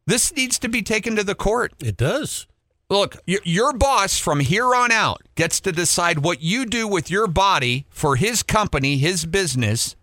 This 0.05 0.33
needs 0.35 0.59
to 0.59 0.69
be 0.69 0.81
taken 0.81 1.15
to 1.15 1.23
the 1.23 1.35
court. 1.35 1.73
It 1.81 1.97
does. 1.97 2.47
Look, 2.89 3.17
your 3.25 3.73
boss 3.73 4.19
from 4.19 4.39
here 4.39 4.75
on 4.75 4.91
out 4.91 5.21
gets 5.35 5.59
to 5.61 5.71
decide 5.71 6.19
what 6.19 6.41
you 6.41 6.65
do 6.65 6.87
with 6.87 7.09
your 7.09 7.27
body 7.27 7.85
for 7.89 8.15
his 8.17 8.43
company, 8.43 8.97
his 8.97 9.25
business. 9.25 9.95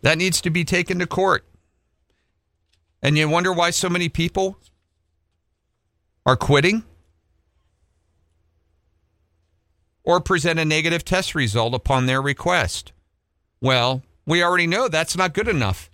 That 0.00 0.18
needs 0.18 0.40
to 0.40 0.50
be 0.50 0.64
taken 0.64 0.98
to 0.98 1.06
court. 1.06 1.44
And 3.02 3.16
you 3.16 3.28
wonder 3.28 3.52
why 3.52 3.70
so 3.70 3.88
many 3.88 4.08
people 4.08 4.56
are 6.26 6.36
quitting 6.36 6.84
or 10.04 10.20
present 10.20 10.58
a 10.58 10.64
negative 10.64 11.04
test 11.04 11.34
result 11.34 11.74
upon 11.74 12.06
their 12.06 12.20
request. 12.20 12.92
Well, 13.60 14.02
we 14.26 14.42
already 14.42 14.66
know 14.66 14.88
that's 14.88 15.16
not 15.16 15.34
good 15.34 15.48
enough. 15.48 15.88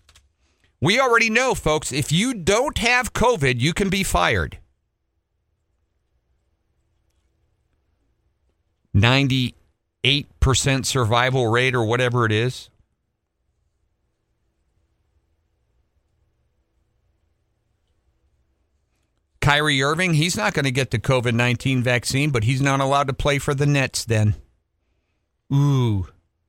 We 0.80 1.00
already 1.00 1.28
know, 1.28 1.54
folks, 1.54 1.92
if 1.92 2.12
you 2.12 2.34
don't 2.34 2.78
have 2.78 3.12
COVID, 3.12 3.60
you 3.60 3.74
can 3.74 3.88
be 3.88 4.04
fired. 4.04 4.58
98% 8.94 9.54
survival 10.84 11.48
rate 11.48 11.74
or 11.74 11.84
whatever 11.84 12.24
it 12.24 12.32
is. 12.32 12.70
Kyrie 19.40 19.82
Irving, 19.82 20.14
he's 20.14 20.36
not 20.36 20.52
going 20.52 20.64
to 20.64 20.70
get 20.70 20.90
the 20.90 20.98
COVID 20.98 21.32
19 21.32 21.82
vaccine, 21.82 22.30
but 22.30 22.44
he's 22.44 22.60
not 22.60 22.80
allowed 22.80 23.06
to 23.06 23.14
play 23.14 23.38
for 23.38 23.54
the 23.54 23.66
Nets 23.66 24.04
then. 24.04 24.34
Ooh, 25.52 26.06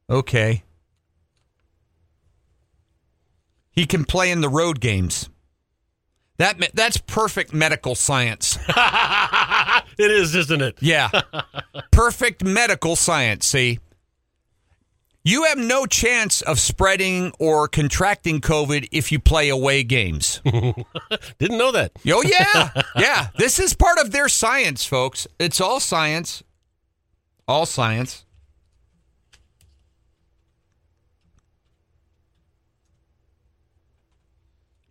okay. 0.10 0.64
He 3.72 3.86
can 3.86 4.06
play 4.06 4.32
in 4.32 4.42
the 4.42 4.50
road 4.50 4.80
games. 4.80 5.30
That 6.38 6.72
that's 6.74 6.98
perfect 6.98 7.54
medical 7.54 7.96
science. 7.96 8.58
it 9.98 10.12
is, 10.12 10.36
isn't 10.36 10.62
it? 10.62 10.78
Yeah. 10.82 11.10
perfect 11.92 12.44
medical 12.44 12.96
science, 12.96 13.46
see? 13.46 13.80
You 15.24 15.44
have 15.44 15.58
no 15.58 15.86
chance 15.86 16.42
of 16.42 16.60
spreading 16.60 17.34
or 17.40 17.68
contracting 17.68 18.40
COVID 18.40 18.88
if 18.92 19.12
you 19.12 19.20
play 19.20 19.50
away 19.50 19.84
games. 19.84 20.42
Didn't 20.46 21.58
know 21.58 21.74
that. 21.74 21.92
Oh, 22.08 22.24
yeah. 22.24 22.72
Yeah. 22.96 23.28
This 23.38 23.60
is 23.60 23.74
part 23.74 24.00
of 24.00 24.12
their 24.12 24.30
science, 24.30 24.86
folks. 24.86 25.28
It's 25.38 25.60
all 25.60 25.82
science. 25.82 26.42
All 27.50 27.66
science. 27.66 28.26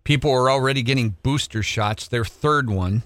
People 0.08 0.32
are 0.32 0.50
already 0.50 0.82
getting 0.82 1.16
booster 1.22 1.62
shots, 1.62 2.08
their 2.08 2.24
third 2.24 2.70
one. 2.70 3.02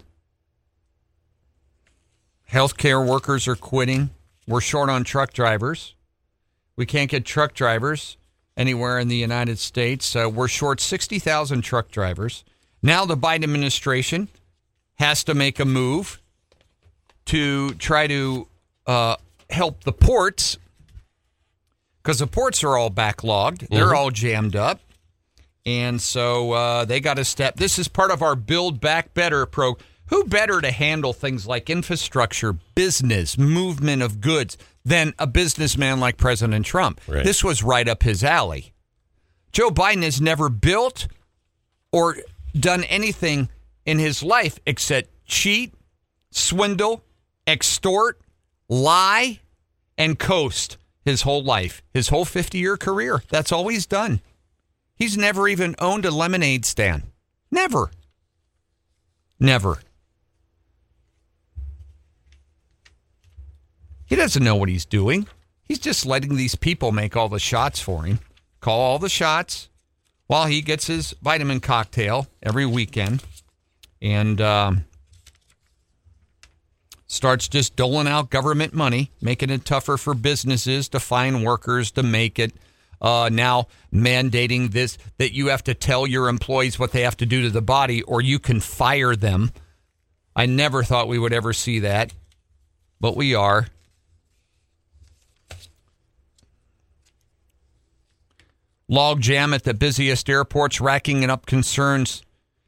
Healthcare 2.49 3.05
workers 3.05 3.49
are 3.49 3.57
quitting. 3.57 4.11
We're 4.47 4.61
short 4.61 4.88
on 4.88 5.03
truck 5.03 5.33
drivers. 5.33 5.97
We 6.77 6.87
can't 6.87 7.11
get 7.11 7.25
truck 7.25 7.55
drivers 7.55 8.19
anywhere 8.57 9.01
in 9.01 9.09
the 9.09 9.17
United 9.17 9.59
States. 9.59 10.15
Uh, 10.15 10.31
we're 10.33 10.47
short 10.47 10.81
60,000 10.81 11.62
truck 11.62 11.91
drivers. 11.91 12.45
Now 12.85 13.05
the 13.05 13.17
Biden 13.17 13.43
administration 13.43 14.29
has 15.01 15.25
to 15.25 15.35
make 15.35 15.59
a 15.59 15.65
move 15.65 16.23
to 17.25 17.75
try 17.75 18.07
to 18.07 18.47
uh, 18.87 19.17
help 19.51 19.83
the 19.83 19.93
ports 19.93 20.57
because 22.01 22.21
the 22.21 22.29
ports 22.29 22.62
are 22.62 22.77
all 22.77 22.93
backlogged. 22.93 23.67
They're 23.71 23.87
mm-hmm. 23.87 23.97
all 23.97 24.12
jammed 24.12 24.55
up. 24.55 24.79
And 25.64 26.01
so 26.01 26.53
uh, 26.53 26.85
they 26.85 27.01
got 27.01 27.14
to 27.14 27.25
step. 27.25 27.57
This 27.57 27.79
is 27.79 27.88
part 27.88 28.11
of 28.11 28.22
our 28.22 28.35
Build 28.35 28.81
Back 28.81 29.14
Better 29.14 29.46
program. 29.46 29.87
Who 30.07 30.25
better 30.25 30.61
to 30.61 30.70
handle 30.70 31.12
things 31.14 31.46
like 31.46 31.70
infrastructure, 31.70 32.53
business, 32.75 33.38
movement 33.38 34.03
of 34.03 34.20
goods? 34.20 34.59
than 34.85 35.14
a 35.18 35.27
businessman 35.27 36.01
like 36.01 36.16
President 36.16 36.66
Trump. 36.66 37.01
Right. 37.07 37.25
This 37.25 37.44
was 37.44 37.62
right 37.62 37.88
up 37.88 38.03
his 38.03 38.25
alley. 38.25 38.72
Joe 39.53 39.70
Biden 39.70 40.03
has 40.03 40.20
never 40.20 40.48
built 40.48 41.09
or 41.92 42.16
done 42.59 42.85
anything 42.85 43.48
in 43.85 43.98
his 43.98 44.22
life 44.22 44.59
except 44.66 45.11
cheat, 45.27 45.75
swindle, 46.31 47.05
extort, 47.46 48.20
lie, 48.68 49.40
and 49.98 50.18
coast 50.18 50.79
his 51.05 51.22
whole 51.22 51.42
life, 51.42 51.83
his 51.92 52.09
whole 52.09 52.25
50 52.25 52.59
year 52.59 52.77
career. 52.77 53.22
That's 53.29 53.53
all 53.53 53.68
he's 53.68 53.87
done. 53.87 54.20
He's 55.03 55.19
never 55.19 55.49
even 55.49 55.75
owned 55.81 56.05
a 56.05 56.12
lemonade 56.12 56.65
stand. 56.65 57.03
Never. 57.51 57.91
Never. 59.41 59.81
He 64.07 64.15
doesn't 64.15 64.45
know 64.45 64.55
what 64.55 64.69
he's 64.69 64.85
doing. 64.85 65.27
He's 65.65 65.81
just 65.81 66.07
letting 66.07 66.37
these 66.37 66.55
people 66.55 66.93
make 66.93 67.17
all 67.17 67.29
the 67.29 67.41
shots 67.41 67.81
for 67.81 68.05
him, 68.05 68.21
call 68.61 68.79
all 68.79 69.01
the 69.01 69.09
shots 69.09 69.69
while 70.29 70.47
he 70.47 70.62
gets 70.62 70.87
his 70.87 71.17
vitamin 71.21 71.59
cocktail 71.59 72.29
every 72.41 72.65
weekend 72.65 73.25
and 74.01 74.41
um, 74.41 74.85
starts 77.09 77.49
just 77.49 77.75
doling 77.75 78.07
out 78.07 78.31
government 78.31 78.73
money, 78.73 79.11
making 79.21 79.51
it 79.51 79.65
tougher 79.65 79.97
for 79.97 80.15
businesses 80.15 80.88
to 80.91 81.01
find 81.01 81.45
workers 81.45 81.91
to 81.91 82.05
make 82.05 82.38
it. 82.38 82.53
Uh, 83.03 83.29
now 83.33 83.67
mandating 83.93 84.71
this 84.71 84.97
that 85.19 85.35
you 85.35 85.49
have 85.49 85.65
to 85.65 85.75
tell 85.75 86.07
your 86.07 86.29
employees 86.29 86.79
what 86.79 86.93
they 86.93 87.03
have 87.03 87.17
to 87.17 87.27
do 87.27 87.43
to 87.43 87.51
the 87.51 87.61
body 87.61 88.01
or 88.03 88.21
you 88.21 88.38
can 88.38 88.61
fire 88.61 89.17
them. 89.17 89.51
I 90.37 90.47
never 90.47 90.85
thought 90.85 91.09
we 91.09 91.19
would 91.19 91.33
ever 91.33 91.53
see 91.53 91.81
that, 91.81 92.12
but 93.01 93.17
we 93.17 93.35
are. 93.35 93.67
Log 98.88 99.21
jam 99.21 99.53
at 99.53 99.65
the 99.65 99.75
busiest 99.75 100.29
airports, 100.29 100.81
racking 100.81 101.29
up 101.29 101.47
concerns 101.47 102.23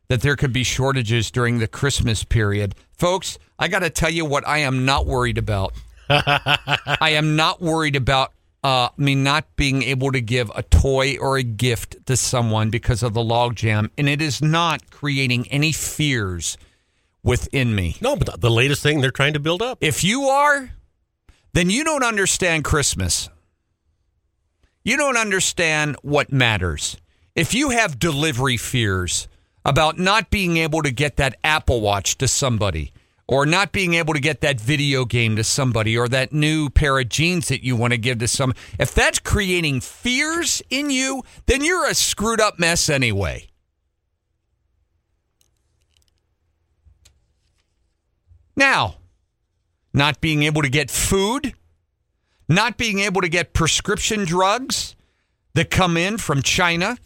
that 0.08 0.20
there 0.22 0.36
could 0.36 0.52
be 0.52 0.64
shortages 0.64 1.30
during 1.30 1.58
the 1.58 1.68
Christmas 1.68 2.24
period. 2.24 2.74
Folks, 2.92 3.38
I 3.58 3.68
got 3.68 3.80
to 3.80 3.90
tell 3.90 4.10
you 4.10 4.24
what 4.24 4.46
I 4.46 4.58
am 4.58 4.84
not 4.84 5.06
worried 5.06 5.38
about. 5.38 5.74
I 6.08 7.10
am 7.12 7.36
not 7.36 7.60
worried 7.60 7.94
about 7.96 8.32
uh, 8.64 8.88
mean, 8.96 9.22
not 9.22 9.44
being 9.56 9.82
able 9.82 10.10
to 10.10 10.22
give 10.22 10.50
a 10.54 10.62
toy 10.62 11.18
or 11.18 11.36
a 11.36 11.42
gift 11.42 12.06
to 12.06 12.16
someone 12.16 12.70
because 12.70 13.02
of 13.02 13.12
the 13.12 13.20
logjam, 13.20 13.90
and 13.98 14.08
it 14.08 14.22
is 14.22 14.40
not 14.40 14.90
creating 14.90 15.46
any 15.48 15.70
fears 15.70 16.56
within 17.22 17.74
me. 17.74 17.96
No, 18.00 18.16
but 18.16 18.40
the 18.40 18.50
latest 18.50 18.82
thing 18.82 19.02
they're 19.02 19.10
trying 19.10 19.34
to 19.34 19.40
build 19.40 19.60
up. 19.60 19.78
If 19.82 20.02
you 20.02 20.24
are, 20.24 20.70
then 21.52 21.68
you 21.68 21.84
don't 21.84 22.02
understand 22.02 22.64
Christmas. 22.64 23.28
You 24.82 24.96
don't 24.96 25.18
understand 25.18 25.96
what 26.00 26.32
matters. 26.32 26.96
If 27.34 27.52
you 27.52 27.68
have 27.70 27.98
delivery 27.98 28.56
fears 28.56 29.28
about 29.62 29.98
not 29.98 30.30
being 30.30 30.56
able 30.56 30.82
to 30.82 30.90
get 30.90 31.16
that 31.16 31.36
Apple 31.44 31.82
Watch 31.82 32.16
to 32.16 32.28
somebody, 32.28 32.92
or 33.26 33.46
not 33.46 33.72
being 33.72 33.94
able 33.94 34.12
to 34.12 34.20
get 34.20 34.40
that 34.42 34.60
video 34.60 35.04
game 35.04 35.36
to 35.36 35.44
somebody, 35.44 35.96
or 35.96 36.08
that 36.08 36.32
new 36.32 36.68
pair 36.68 36.98
of 36.98 37.08
jeans 37.08 37.48
that 37.48 37.62
you 37.62 37.74
want 37.76 37.92
to 37.92 37.98
give 37.98 38.18
to 38.18 38.28
some, 38.28 38.52
if 38.78 38.94
that's 38.94 39.18
creating 39.18 39.80
fears 39.80 40.62
in 40.70 40.90
you, 40.90 41.22
then 41.46 41.64
you're 41.64 41.86
a 41.86 41.94
screwed 41.94 42.40
up 42.40 42.58
mess 42.58 42.88
anyway. 42.88 43.46
Now, 48.56 48.96
not 49.92 50.20
being 50.20 50.42
able 50.42 50.62
to 50.62 50.68
get 50.68 50.90
food, 50.90 51.54
not 52.48 52.76
being 52.76 53.00
able 53.00 53.20
to 53.22 53.28
get 53.28 53.52
prescription 53.52 54.24
drugs 54.24 54.94
that 55.54 55.70
come 55.70 55.96
in 55.96 56.18
from 56.18 56.42
China, 56.42 56.98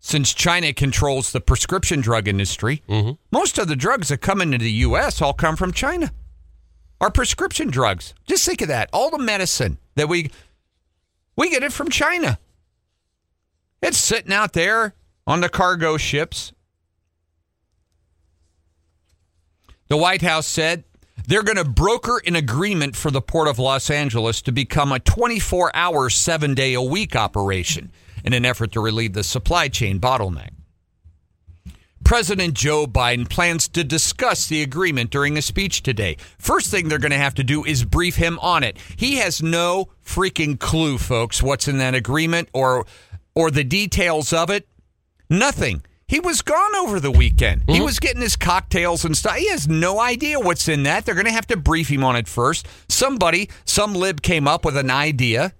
since 0.00 0.32
China 0.32 0.72
controls 0.72 1.30
the 1.30 1.40
prescription 1.40 2.00
drug 2.00 2.26
industry. 2.26 2.82
Mm-hmm. 2.88 3.12
Most 3.30 3.58
of 3.58 3.68
the 3.68 3.76
drugs 3.76 4.08
that 4.08 4.18
come 4.18 4.40
into 4.40 4.58
the 4.58 4.70
U.S. 4.70 5.20
all 5.20 5.34
come 5.34 5.56
from 5.56 5.72
China. 5.72 6.10
Our 7.00 7.10
prescription 7.10 7.68
drugs. 7.70 8.14
Just 8.26 8.44
think 8.44 8.62
of 8.62 8.68
that. 8.68 8.88
All 8.92 9.10
the 9.10 9.18
medicine 9.18 9.78
that 9.94 10.08
we 10.08 10.30
we 11.36 11.50
get 11.50 11.62
it 11.62 11.72
from 11.72 11.90
China. 11.90 12.38
It's 13.82 13.98
sitting 13.98 14.32
out 14.32 14.54
there 14.54 14.94
on 15.26 15.40
the 15.40 15.48
cargo 15.48 15.96
ships. 15.96 16.52
The 19.88 19.96
White 19.96 20.22
House 20.22 20.46
said 20.46 20.84
they're 21.26 21.42
going 21.42 21.56
to 21.56 21.64
broker 21.64 22.20
an 22.26 22.36
agreement 22.36 22.96
for 22.96 23.10
the 23.10 23.20
Port 23.20 23.48
of 23.48 23.58
Los 23.58 23.90
Angeles 23.90 24.42
to 24.42 24.52
become 24.52 24.92
a 24.92 25.00
24 25.00 25.74
hour, 25.74 26.10
seven 26.10 26.54
day 26.54 26.74
a 26.74 26.82
week 26.82 27.16
operation 27.16 27.90
in 28.24 28.32
an 28.32 28.44
effort 28.44 28.72
to 28.72 28.80
relieve 28.80 29.12
the 29.12 29.24
supply 29.24 29.68
chain 29.68 30.00
bottleneck. 30.00 30.50
President 32.04 32.54
Joe 32.54 32.86
Biden 32.86 33.28
plans 33.28 33.68
to 33.68 33.84
discuss 33.84 34.46
the 34.46 34.62
agreement 34.62 35.10
during 35.10 35.36
a 35.38 35.42
speech 35.42 35.82
today. 35.82 36.16
First 36.38 36.70
thing 36.70 36.88
they're 36.88 36.98
going 36.98 37.12
to 37.12 37.18
have 37.18 37.34
to 37.34 37.44
do 37.44 37.64
is 37.64 37.84
brief 37.84 38.16
him 38.16 38.38
on 38.40 38.64
it. 38.64 38.78
He 38.96 39.16
has 39.16 39.42
no 39.42 39.90
freaking 40.04 40.58
clue, 40.58 40.98
folks, 40.98 41.42
what's 41.42 41.68
in 41.68 41.78
that 41.78 41.94
agreement 41.94 42.48
or 42.52 42.86
or 43.34 43.50
the 43.50 43.64
details 43.64 44.32
of 44.32 44.50
it. 44.50 44.66
Nothing. 45.28 45.82
He 46.08 46.18
was 46.18 46.42
gone 46.42 46.74
over 46.74 46.98
the 46.98 47.12
weekend. 47.12 47.62
He 47.68 47.74
mm-hmm. 47.74 47.84
was 47.84 48.00
getting 48.00 48.22
his 48.22 48.34
cocktails 48.34 49.04
and 49.04 49.16
stuff. 49.16 49.36
He 49.36 49.48
has 49.50 49.68
no 49.68 50.00
idea 50.00 50.40
what's 50.40 50.66
in 50.66 50.82
that. 50.82 51.06
They're 51.06 51.14
going 51.14 51.26
to 51.26 51.32
have 51.32 51.46
to 51.46 51.56
brief 51.56 51.88
him 51.88 52.02
on 52.02 52.16
it 52.16 52.26
first. 52.26 52.66
Somebody, 52.88 53.48
some 53.64 53.94
lib 53.94 54.20
came 54.20 54.48
up 54.48 54.64
with 54.64 54.76
an 54.76 54.90
idea. 54.90 55.52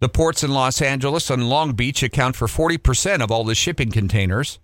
The 0.00 0.08
ports 0.08 0.44
in 0.44 0.52
Los 0.52 0.80
Angeles 0.80 1.28
and 1.30 1.48
Long 1.48 1.72
Beach 1.72 2.02
account 2.02 2.36
for 2.36 2.46
40% 2.46 3.22
of 3.22 3.30
all 3.30 3.44
the 3.44 3.54
shipping 3.54 3.90
containers. 3.90 4.58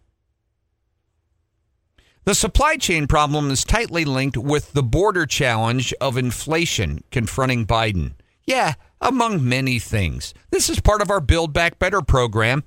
The 2.25 2.35
supply 2.35 2.77
chain 2.77 3.07
problem 3.07 3.51
is 3.51 3.65
tightly 3.65 4.05
linked 4.05 4.37
with 4.37 4.73
the 4.73 4.83
border 4.83 5.27
challenge 5.27 5.93
of 6.01 6.17
inflation 6.17 7.05
confronting 7.11 7.67
Biden. 7.67 8.15
Yeah, 8.47 8.75
among 9.01 9.47
many 9.47 9.79
things. 9.79 10.33
This 10.51 10.71
is 10.71 10.81
part 10.81 11.03
of 11.03 11.11
our 11.11 11.21
Build 11.21 11.53
Back 11.53 11.79
Better 11.79 12.01
program. 12.01 12.65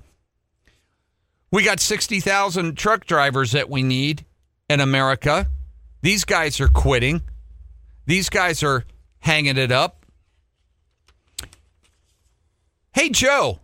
We 1.52 1.64
got 1.64 1.80
60,000 1.80 2.78
truck 2.78 3.06
drivers 3.06 3.54
that 3.54 3.70
we 3.70 3.82
need 3.82 4.26
in 4.70 4.80
America. 4.80 5.50
These 6.02 6.26
guys 6.26 6.60
are 6.60 6.68
quitting. 6.68 7.22
These 8.06 8.30
guys 8.30 8.62
are 8.62 8.84
hanging 9.20 9.58
it 9.58 9.72
up. 9.72 10.06
Hey, 12.98 13.10
Joe, 13.10 13.60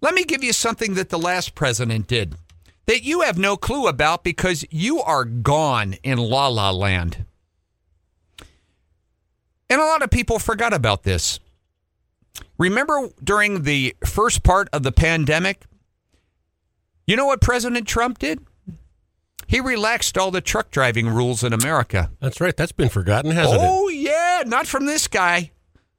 let 0.00 0.12
me 0.12 0.24
give 0.24 0.42
you 0.42 0.52
something 0.52 0.94
that 0.94 1.08
the 1.08 1.20
last 1.20 1.54
president 1.54 2.08
did 2.08 2.34
that 2.86 3.04
you 3.04 3.20
have 3.20 3.38
no 3.38 3.56
clue 3.56 3.86
about 3.86 4.24
because 4.24 4.64
you 4.72 5.00
are 5.00 5.24
gone 5.24 5.94
in 6.02 6.18
La 6.18 6.48
La 6.48 6.72
Land. 6.72 7.24
And 9.70 9.80
a 9.80 9.84
lot 9.84 10.02
of 10.02 10.10
people 10.10 10.40
forgot 10.40 10.74
about 10.74 11.04
this. 11.04 11.38
Remember 12.58 13.08
during 13.22 13.62
the 13.62 13.94
first 14.04 14.42
part 14.42 14.68
of 14.72 14.82
the 14.82 14.90
pandemic? 14.90 15.62
You 17.06 17.14
know 17.14 17.26
what 17.26 17.40
President 17.40 17.86
Trump 17.86 18.18
did? 18.18 18.40
He 19.46 19.60
relaxed 19.60 20.18
all 20.18 20.32
the 20.32 20.40
truck 20.40 20.72
driving 20.72 21.08
rules 21.08 21.44
in 21.44 21.52
America. 21.52 22.10
That's 22.18 22.40
right. 22.40 22.56
That's 22.56 22.72
been 22.72 22.88
forgotten, 22.88 23.30
hasn't 23.30 23.62
it? 23.62 23.68
Oh, 23.70 23.88
yeah, 23.90 24.42
not 24.44 24.66
from 24.66 24.86
this 24.86 25.06
guy. 25.06 25.52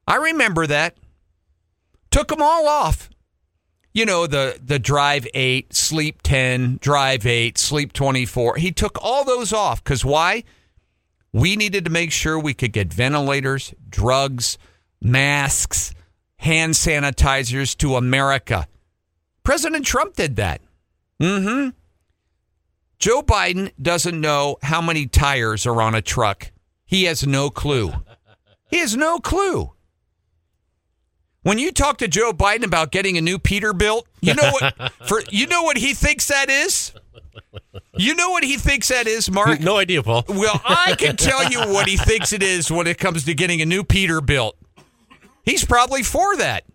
I 0.06 0.18
remember 0.18 0.68
that. 0.68 0.98
Took 2.12 2.30
them 2.30 2.42
all 2.42 2.68
off. 2.68 3.10
You 3.94 4.06
know, 4.06 4.28
the, 4.28 4.60
the 4.64 4.78
drive 4.78 5.28
eight, 5.34 5.74
sleep 5.74 6.22
10, 6.22 6.78
drive 6.82 7.26
eight, 7.26 7.58
sleep 7.58 7.94
24. 7.94 8.58
He 8.58 8.72
took 8.72 8.98
all 9.02 9.24
those 9.24 9.52
off 9.52 9.84
because 9.84 10.06
why? 10.06 10.44
We 11.34 11.56
needed 11.56 11.86
to 11.86 11.92
make 11.92 12.12
sure 12.12 12.40
we 12.40 12.54
could 12.54 12.74
get 12.74 12.94
ventilators, 12.94 13.74
drugs, 13.90 14.58
masks, 15.02 15.94
hand 16.38 16.74
sanitizers 16.74 17.76
to 17.78 17.96
America. 17.96 18.68
President 19.44 19.86
Trump 19.86 20.16
did 20.16 20.36
that. 20.36 20.62
Mm 21.22 21.44
hmm. 21.44 21.70
Joe 23.00 23.22
Biden 23.22 23.72
doesn't 23.80 24.20
know 24.20 24.58
how 24.64 24.82
many 24.82 25.06
tires 25.06 25.68
are 25.68 25.82
on 25.82 25.94
a 25.94 26.02
truck. 26.02 26.52
He 26.86 27.04
has 27.04 27.28
no 27.28 27.50
clue. 27.50 27.94
He 28.70 28.80
has 28.80 28.96
no 28.96 29.20
clue. 29.20 29.72
When 31.48 31.60
you 31.60 31.72
talk 31.72 32.00
to 32.00 32.10
Joe 32.10 32.34
Biden 32.34 32.66
about 32.66 32.92
getting 32.92 33.18
a 33.18 33.22
new 33.22 33.40
Peterbilt, 33.40 34.04
you 34.20 34.34
know 34.34 34.52
what 34.52 34.92
for 35.08 35.22
you 35.32 35.48
know 35.48 35.64
what 35.64 35.78
he 35.78 35.94
thinks 35.94 36.28
that 36.28 36.50
is? 36.50 36.92
You 37.96 38.16
know 38.16 38.32
what 38.32 38.44
he 38.44 38.58
thinks 38.58 38.90
that 38.90 39.08
is, 39.08 39.32
Mark? 39.32 39.62
No 39.62 39.78
idea, 39.78 40.04
Paul. 40.04 40.26
Well, 40.28 40.62
I 40.66 40.96
can 40.98 41.16
tell 41.16 41.50
you 41.50 41.60
what 41.72 41.88
he 41.88 41.96
thinks 41.96 42.34
it 42.34 42.44
is 42.44 42.70
when 42.70 42.86
it 42.86 42.98
comes 42.98 43.24
to 43.24 43.34
getting 43.34 43.62
a 43.62 43.66
new 43.66 43.86
Peterbilt. 43.86 44.56
He's 45.46 45.64
probably 45.64 46.04
for 46.04 46.36
that. 46.36 46.66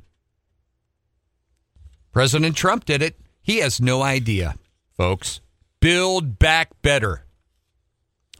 President 2.10 2.56
Trump 2.56 2.86
did 2.86 3.02
it. 3.02 3.20
He 3.42 3.58
has 3.58 3.78
no 3.78 4.00
idea, 4.00 4.54
folks. 4.96 5.42
Build 5.80 6.38
back 6.38 6.70
better. 6.80 7.26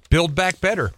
Build 0.08 0.34
back 0.34 0.62
better. 0.62 0.92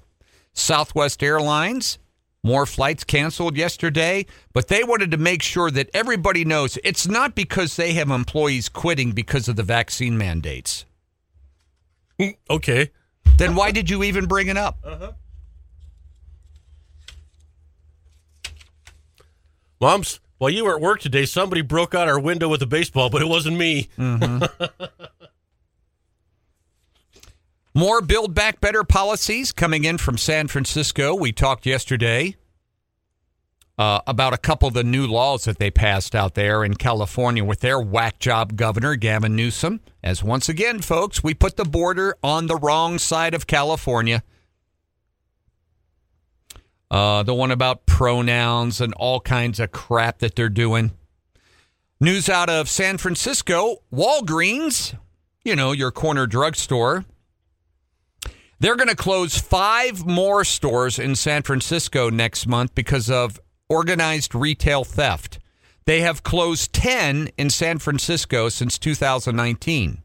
Southwest 0.53 1.25
Airlines, 1.25 1.99
more 2.44 2.66
flights 2.66 3.02
canceled 3.02 3.57
yesterday, 3.57 4.26
but 4.52 4.68
they 4.68 4.85
wanted 4.85 5.11
to 5.11 5.16
make 5.16 5.42
sure 5.42 5.70
that 5.72 5.90
everybody 5.92 6.44
knows 6.44 6.78
it's 6.85 7.09
not 7.09 7.35
because 7.35 7.74
they 7.74 7.94
have 7.94 8.11
employees 8.11 8.68
quitting 8.68 9.11
because 9.11 9.48
of 9.48 9.57
the 9.57 9.62
vaccine 9.64 10.16
mandates. 10.16 10.85
Okay. 12.48 12.90
Then 13.38 13.57
why 13.57 13.72
did 13.72 13.90
you 13.90 14.04
even 14.04 14.26
bring 14.26 14.46
it 14.46 14.57
up? 14.57 14.78
Uh-huh. 14.85 15.12
Moms, 19.80 20.20
while 20.38 20.50
you 20.50 20.64
were 20.64 20.76
at 20.76 20.80
work 20.80 21.00
today, 21.00 21.24
somebody 21.24 21.62
broke 21.62 21.94
out 21.94 22.09
our 22.09 22.20
window 22.20 22.48
with 22.48 22.62
a 22.62 22.66
baseball, 22.66 23.11
but 23.11 23.22
it 23.22 23.28
wasn't 23.28 23.57
me. 23.57 23.88
More 27.77 28.01
Build 28.01 28.35
Back 28.35 28.61
Better 28.61 28.85
policies 28.85 29.51
coming 29.51 29.85
in 29.85 29.99
from 29.99 30.17
San 30.17 30.47
Francisco. 30.47 31.13
We 31.13 31.33
talked 31.33 31.67
yesterday 31.67 32.37
uh, 33.77 33.99
about 34.07 34.33
a 34.33 34.39
couple 34.39 34.69
of 34.69 34.75
the 34.75 34.85
new 34.85 35.09
laws 35.09 35.45
that 35.47 35.59
they 35.59 35.73
passed 35.73 36.15
out 36.15 36.35
there 36.35 36.63
in 36.63 36.75
California 36.75 37.43
with 37.43 37.59
their 37.59 37.81
whack 37.81 38.20
job 38.20 38.55
governor, 38.55 38.95
Gavin 38.95 39.35
Newsom. 39.35 39.81
As 40.05 40.22
once 40.22 40.49
again, 40.49 40.83
folks, 40.83 41.25
we 41.25 41.35
put 41.35 41.57
the 41.57 41.64
border 41.64 42.16
on 42.22 42.47
the 42.47 42.55
wrong 42.55 43.01
side 43.01 43.35
of 43.35 43.49
California. 43.49 44.22
Uh, 46.93 47.25
the 47.25 47.35
one 47.35 47.51
about 47.51 47.87
pronouns 47.87 48.81
and 48.81 48.95
all 48.95 49.18
kinds 49.18 49.59
of 49.59 49.72
crap 49.72 50.20
that 50.20 50.37
they're 50.37 50.49
doing. 50.49 50.93
News 51.99 52.29
out 52.29 52.49
of 52.49 52.68
San 52.68 52.99
Francisco 52.99 53.79
Walgreens, 53.93 54.97
you 55.45 55.57
know, 55.57 55.72
your 55.72 55.91
corner 55.91 56.29
drugstore. 56.29 57.05
They're 58.61 58.76
going 58.76 58.88
to 58.88 58.96
close 58.96 59.38
five 59.38 60.07
more 60.07 60.44
stores 60.44 60.98
in 60.98 61.16
San 61.16 61.42
Francisco 61.42 62.11
next 62.11 62.46
month 62.46 62.74
because 62.74 63.11
of 63.11 63.40
organized 63.68 64.34
retail 64.34 64.84
theft. 64.84 65.38
They 65.86 66.00
have 66.00 66.22
closed 66.22 66.72
10 66.72 67.28
in 67.36 67.50
San 67.50 67.78
Francisco 67.78 68.48
since 68.48 68.78
2019. 68.78 70.02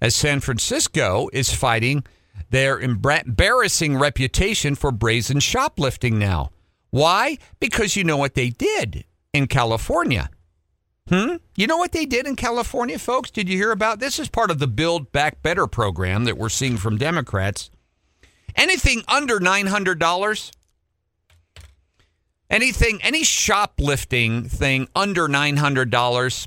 As 0.00 0.14
San 0.14 0.40
Francisco 0.40 1.28
is 1.32 1.52
fighting 1.52 2.04
their 2.50 2.78
embarrassing 2.78 3.98
reputation 3.98 4.74
for 4.74 4.92
brazen 4.92 5.40
shoplifting 5.40 6.18
now. 6.18 6.50
Why? 6.90 7.38
Because 7.60 7.96
you 7.96 8.04
know 8.04 8.16
what 8.16 8.34
they 8.34 8.50
did 8.50 9.04
in 9.32 9.46
California. 9.46 10.30
Hmm? 11.08 11.36
You 11.58 11.66
know 11.66 11.76
what 11.76 11.90
they 11.90 12.06
did 12.06 12.28
in 12.28 12.36
California, 12.36 13.00
folks? 13.00 13.32
Did 13.32 13.48
you 13.48 13.56
hear 13.56 13.72
about 13.72 13.98
this? 13.98 14.20
Is 14.20 14.28
part 14.28 14.52
of 14.52 14.60
the 14.60 14.68
Build 14.68 15.10
Back 15.10 15.42
Better 15.42 15.66
program 15.66 16.22
that 16.22 16.38
we're 16.38 16.50
seeing 16.50 16.76
from 16.76 16.98
Democrats. 16.98 17.68
Anything 18.54 19.02
under 19.08 19.40
$900, 19.40 20.52
anything, 22.48 23.00
any 23.02 23.24
shoplifting 23.24 24.44
thing 24.48 24.86
under 24.94 25.26
$900, 25.26 26.46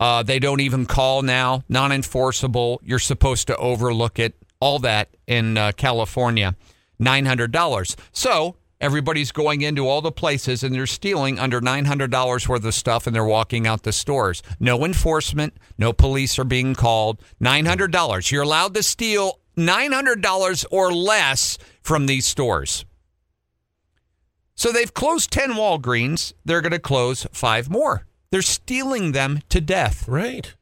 uh, 0.00 0.22
they 0.22 0.38
don't 0.38 0.60
even 0.60 0.86
call 0.86 1.20
now, 1.20 1.62
non 1.68 1.92
enforceable. 1.92 2.80
You're 2.82 3.00
supposed 3.00 3.48
to 3.48 3.56
overlook 3.58 4.18
it, 4.18 4.34
all 4.60 4.78
that 4.78 5.10
in 5.26 5.58
uh, 5.58 5.72
California, 5.72 6.56
$900. 6.98 7.96
So 8.12 8.56
everybody's 8.82 9.32
going 9.32 9.62
into 9.62 9.88
all 9.88 10.02
the 10.02 10.12
places 10.12 10.62
and 10.62 10.74
they're 10.74 10.86
stealing 10.86 11.38
under 11.38 11.60
$900 11.60 12.48
worth 12.48 12.64
of 12.64 12.74
stuff 12.74 13.06
and 13.06 13.14
they're 13.14 13.24
walking 13.24 13.66
out 13.66 13.84
the 13.84 13.92
stores. 13.92 14.42
No 14.58 14.84
enforcement, 14.84 15.54
no 15.78 15.92
police 15.92 16.38
are 16.38 16.44
being 16.44 16.74
called. 16.74 17.22
$900. 17.40 18.30
You're 18.30 18.42
allowed 18.42 18.74
to 18.74 18.82
steal 18.82 19.38
$900 19.56 20.64
or 20.70 20.92
less 20.92 21.56
from 21.80 22.06
these 22.06 22.26
stores. 22.26 22.84
So 24.54 24.72
they've 24.72 24.92
closed 24.92 25.30
10 25.30 25.52
Walgreens. 25.52 26.32
They're 26.44 26.60
going 26.60 26.72
to 26.72 26.78
close 26.78 27.26
five 27.32 27.70
more. 27.70 28.06
They're 28.30 28.42
stealing 28.42 29.12
them 29.12 29.40
to 29.48 29.60
death. 29.60 30.06
Right. 30.08 30.54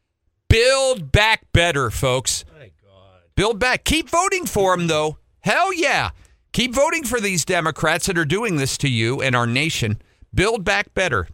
Build 0.48 1.12
back 1.12 1.52
better, 1.52 1.90
folks. 1.90 2.44
My 2.52 2.70
God. 2.84 3.20
Build 3.34 3.58
back. 3.58 3.84
Keep 3.84 4.10
voting 4.10 4.46
for 4.46 4.76
them, 4.76 4.88
though. 4.88 5.18
Hell 5.40 5.72
yeah. 5.72 6.10
Keep 6.52 6.74
voting 6.74 7.04
for 7.04 7.20
these 7.20 7.44
Democrats 7.44 8.06
that 8.06 8.18
are 8.18 8.24
doing 8.24 8.56
this 8.56 8.76
to 8.78 8.88
you 8.88 9.22
and 9.22 9.36
our 9.36 9.46
nation. 9.46 10.00
Build 10.34 10.64
back 10.64 10.92
better. 10.94 11.28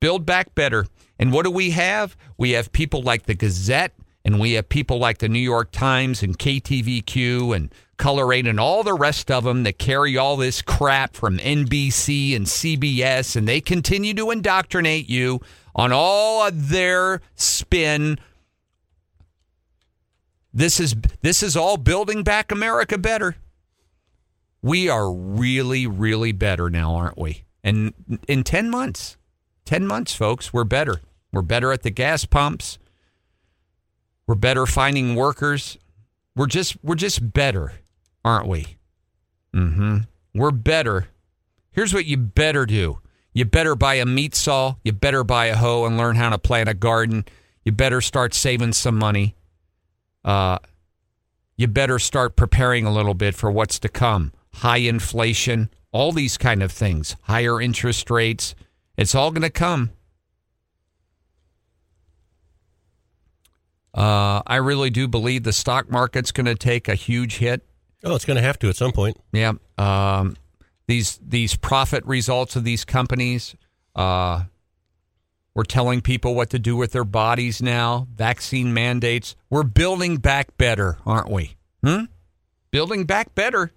Build 0.00 0.26
back 0.26 0.54
better. 0.54 0.86
And 1.18 1.32
what 1.32 1.44
do 1.44 1.50
we 1.50 1.70
have? 1.70 2.16
We 2.36 2.52
have 2.52 2.72
people 2.72 3.02
like 3.02 3.26
the 3.26 3.34
Gazette, 3.34 3.92
and 4.24 4.38
we 4.38 4.52
have 4.52 4.68
people 4.68 4.98
like 4.98 5.18
the 5.18 5.28
New 5.28 5.38
York 5.38 5.70
Times 5.70 6.22
and 6.22 6.38
KTVQ 6.38 7.54
and 7.54 7.72
KULR 7.96 8.36
8 8.36 8.46
and 8.46 8.60
all 8.60 8.82
the 8.82 8.94
rest 8.94 9.30
of 9.30 9.44
them 9.44 9.64
that 9.64 9.78
carry 9.78 10.16
all 10.16 10.36
this 10.36 10.62
crap 10.62 11.14
from 11.14 11.38
NBC 11.38 12.34
and 12.36 12.46
CBS, 12.46 13.36
and 13.36 13.46
they 13.46 13.60
continue 13.60 14.14
to 14.14 14.30
indoctrinate 14.30 15.08
you 15.08 15.40
on 15.74 15.92
all 15.92 16.46
of 16.46 16.68
their 16.68 17.20
spin. 17.34 18.18
This 20.54 20.78
is 20.80 20.94
this 21.22 21.42
is 21.42 21.56
all 21.56 21.76
building 21.76 22.22
back 22.22 22.52
America 22.52 22.98
better. 22.98 23.36
We 24.62 24.88
are 24.88 25.12
really, 25.12 25.86
really 25.86 26.32
better 26.32 26.68
now, 26.68 26.94
aren't 26.94 27.18
we? 27.18 27.44
And 27.62 27.92
in 28.26 28.42
10 28.44 28.70
months, 28.70 29.16
10 29.64 29.86
months, 29.86 30.14
folks, 30.14 30.52
we're 30.52 30.64
better. 30.64 31.00
We're 31.32 31.42
better 31.42 31.72
at 31.72 31.82
the 31.82 31.90
gas 31.90 32.24
pumps. 32.24 32.78
We're 34.26 34.34
better 34.34 34.66
finding 34.66 35.14
workers. 35.14 35.78
We're 36.36 36.46
just 36.46 36.76
we're 36.82 36.94
just 36.94 37.32
better, 37.32 37.72
aren't 38.24 38.46
we? 38.46 38.76
Mm-hmm. 39.54 39.98
We're 40.34 40.50
better. 40.50 41.08
Here's 41.72 41.94
what 41.94 42.06
you 42.06 42.16
better 42.16 42.66
do. 42.66 43.00
You 43.32 43.44
better 43.44 43.74
buy 43.74 43.94
a 43.94 44.06
meat 44.06 44.34
saw. 44.34 44.76
You 44.82 44.92
better 44.92 45.24
buy 45.24 45.46
a 45.46 45.56
hoe 45.56 45.84
and 45.84 45.96
learn 45.96 46.16
how 46.16 46.30
to 46.30 46.38
plant 46.38 46.68
a 46.68 46.74
garden. 46.74 47.24
You 47.64 47.72
better 47.72 48.00
start 48.00 48.34
saving 48.34 48.72
some 48.72 48.98
money. 48.98 49.36
Uh, 50.24 50.58
you 51.56 51.66
better 51.66 51.98
start 51.98 52.36
preparing 52.36 52.86
a 52.86 52.92
little 52.92 53.14
bit 53.14 53.34
for 53.34 53.50
what's 53.50 53.78
to 53.80 53.88
come. 53.88 54.32
High 54.54 54.78
inflation, 54.78 55.70
all 55.92 56.12
these 56.12 56.36
kind 56.36 56.62
of 56.62 56.72
things, 56.72 57.16
higher 57.22 57.60
interest 57.60 58.10
rates. 58.10 58.54
It's 58.96 59.14
all 59.14 59.30
going 59.30 59.42
to 59.42 59.50
come. 59.50 59.90
Uh, 63.94 64.42
I 64.46 64.56
really 64.56 64.90
do 64.90 65.08
believe 65.08 65.42
the 65.42 65.52
stock 65.52 65.90
market's 65.90 66.30
going 66.30 66.46
to 66.46 66.54
take 66.54 66.88
a 66.88 66.94
huge 66.94 67.38
hit. 67.38 67.66
Oh, 68.04 68.14
it's 68.14 68.24
going 68.24 68.36
to 68.36 68.42
have 68.42 68.58
to 68.60 68.68
at 68.68 68.76
some 68.76 68.92
point. 68.92 69.16
Yeah. 69.32 69.54
Um, 69.76 70.36
these 70.86 71.18
these 71.20 71.56
profit 71.56 72.04
results 72.06 72.54
of 72.56 72.64
these 72.64 72.84
companies. 72.84 73.54
Uh, 73.96 74.44
we're 75.54 75.64
telling 75.64 76.00
people 76.00 76.36
what 76.36 76.50
to 76.50 76.58
do 76.58 76.76
with 76.76 76.92
their 76.92 77.04
bodies 77.04 77.60
now. 77.60 78.06
Vaccine 78.14 78.72
mandates. 78.72 79.34
We're 79.50 79.64
building 79.64 80.18
back 80.18 80.56
better, 80.56 80.98
aren't 81.04 81.30
we? 81.30 81.56
Hmm? 81.82 82.04
Building 82.70 83.04
back 83.04 83.34
better. 83.34 83.72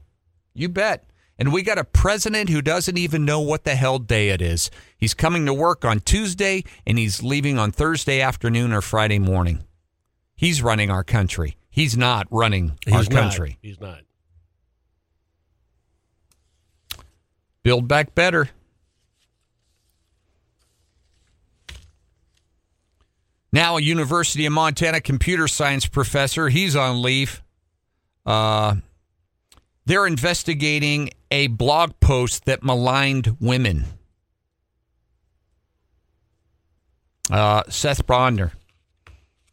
You 0.53 0.69
bet. 0.69 1.05
And 1.37 1.51
we 1.51 1.63
got 1.63 1.79
a 1.79 1.83
president 1.83 2.49
who 2.49 2.61
doesn't 2.61 2.97
even 2.97 3.25
know 3.25 3.39
what 3.39 3.63
the 3.63 3.75
hell 3.75 3.97
day 3.97 4.29
it 4.29 4.41
is. 4.41 4.69
He's 4.97 5.15
coming 5.15 5.45
to 5.47 5.53
work 5.53 5.83
on 5.83 5.99
Tuesday 5.99 6.63
and 6.85 6.99
he's 6.99 7.23
leaving 7.23 7.57
on 7.57 7.71
Thursday 7.71 8.21
afternoon 8.21 8.71
or 8.71 8.81
Friday 8.81 9.17
morning. 9.17 9.63
He's 10.35 10.61
running 10.61 10.91
our 10.91 11.03
country. 11.03 11.57
He's 11.69 11.97
not 11.97 12.27
running 12.29 12.77
our 12.91 13.03
not. 13.03 13.09
country. 13.09 13.57
He's 13.61 13.79
not. 13.79 14.01
Build 17.63 17.87
back 17.87 18.13
better. 18.13 18.49
Now, 23.53 23.77
a 23.77 23.81
University 23.81 24.45
of 24.45 24.53
Montana 24.53 25.01
computer 25.01 25.47
science 25.47 25.85
professor, 25.85 26.49
he's 26.49 26.75
on 26.75 27.01
leave. 27.01 27.41
Uh, 28.25 28.75
they're 29.91 30.07
investigating 30.07 31.09
a 31.31 31.47
blog 31.47 31.91
post 31.99 32.45
that 32.45 32.63
maligned 32.63 33.35
women. 33.41 33.83
Uh, 37.29 37.63
Seth 37.67 38.07
Bodnar. 38.07 38.51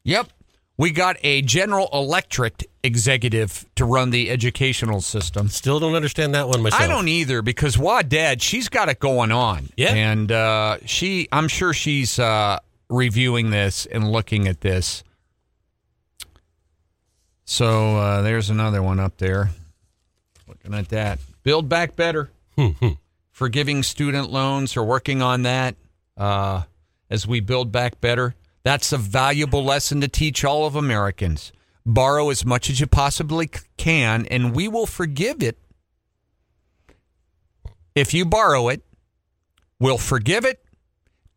Yep. 0.05 0.31
We 0.77 0.93
got 0.93 1.17
a 1.25 1.43
General 1.43 1.89
Electric 1.93 2.71
executive 2.85 3.67
to 3.75 3.85
run 3.85 4.11
the 4.11 4.31
educational 4.31 5.01
system. 5.01 5.49
Still 5.49 5.81
don't 5.81 5.97
understand 5.97 6.37
that 6.37 6.47
one 6.47 6.63
myself. 6.63 6.83
I 6.83 6.87
don't 6.87 7.09
either 7.09 7.43
because 7.43 7.77
Wadad, 7.77 8.41
she's 8.41 8.69
got 8.69 8.89
it 8.89 9.01
going 9.01 9.33
on. 9.33 9.71
Yeah. 9.77 9.93
And 9.93 10.31
uh, 10.31 10.79
she, 10.87 11.27
I'm 11.33 11.49
sure 11.49 11.73
she's 11.73 12.17
uh, 12.21 12.61
reviewing 12.89 13.51
this 13.51 13.87
and 13.87 14.13
looking 14.13 14.47
at 14.47 14.61
this. 14.61 15.03
So 17.45 17.97
uh, 17.97 18.23
there's 18.23 18.51
another 18.51 18.85
one 18.85 19.01
up 19.01 19.17
there. 19.17 19.51
Looking 20.69 20.81
at 20.81 20.89
that. 20.91 21.19
Build 21.45 21.69
back 21.69 21.97
better. 21.97 22.31
Forgiving 23.31 23.83
student 23.83 24.31
loans 24.31 24.77
or 24.77 24.85
working 24.85 25.23
on 25.23 25.43
that 25.43 25.77
uh, 26.17 26.65
as 27.09 27.27
we 27.27 27.41
build 27.41 27.73
back 27.73 28.01
better. 28.01 28.35
That's 28.65 28.93
a 28.93 28.99
valuable 28.99 29.65
lesson 29.65 30.03
to 30.03 30.09
teach 30.09 30.45
all 30.45 30.67
of 30.67 30.77
Americans. 30.77 31.53
Borrow 31.87 32.29
as 32.29 32.45
much 32.45 32.69
as 32.69 32.81
you 32.81 32.87
possibly 32.87 33.49
can, 33.79 34.27
and 34.27 34.55
we 34.55 34.69
will 34.69 34.85
forgive 34.85 35.43
it. 35.43 35.57
If 37.95 38.13
you 38.13 38.27
borrow 38.27 38.69
it, 38.69 38.83
we'll 39.81 39.97
forgive 39.97 40.45
it. 40.45 40.63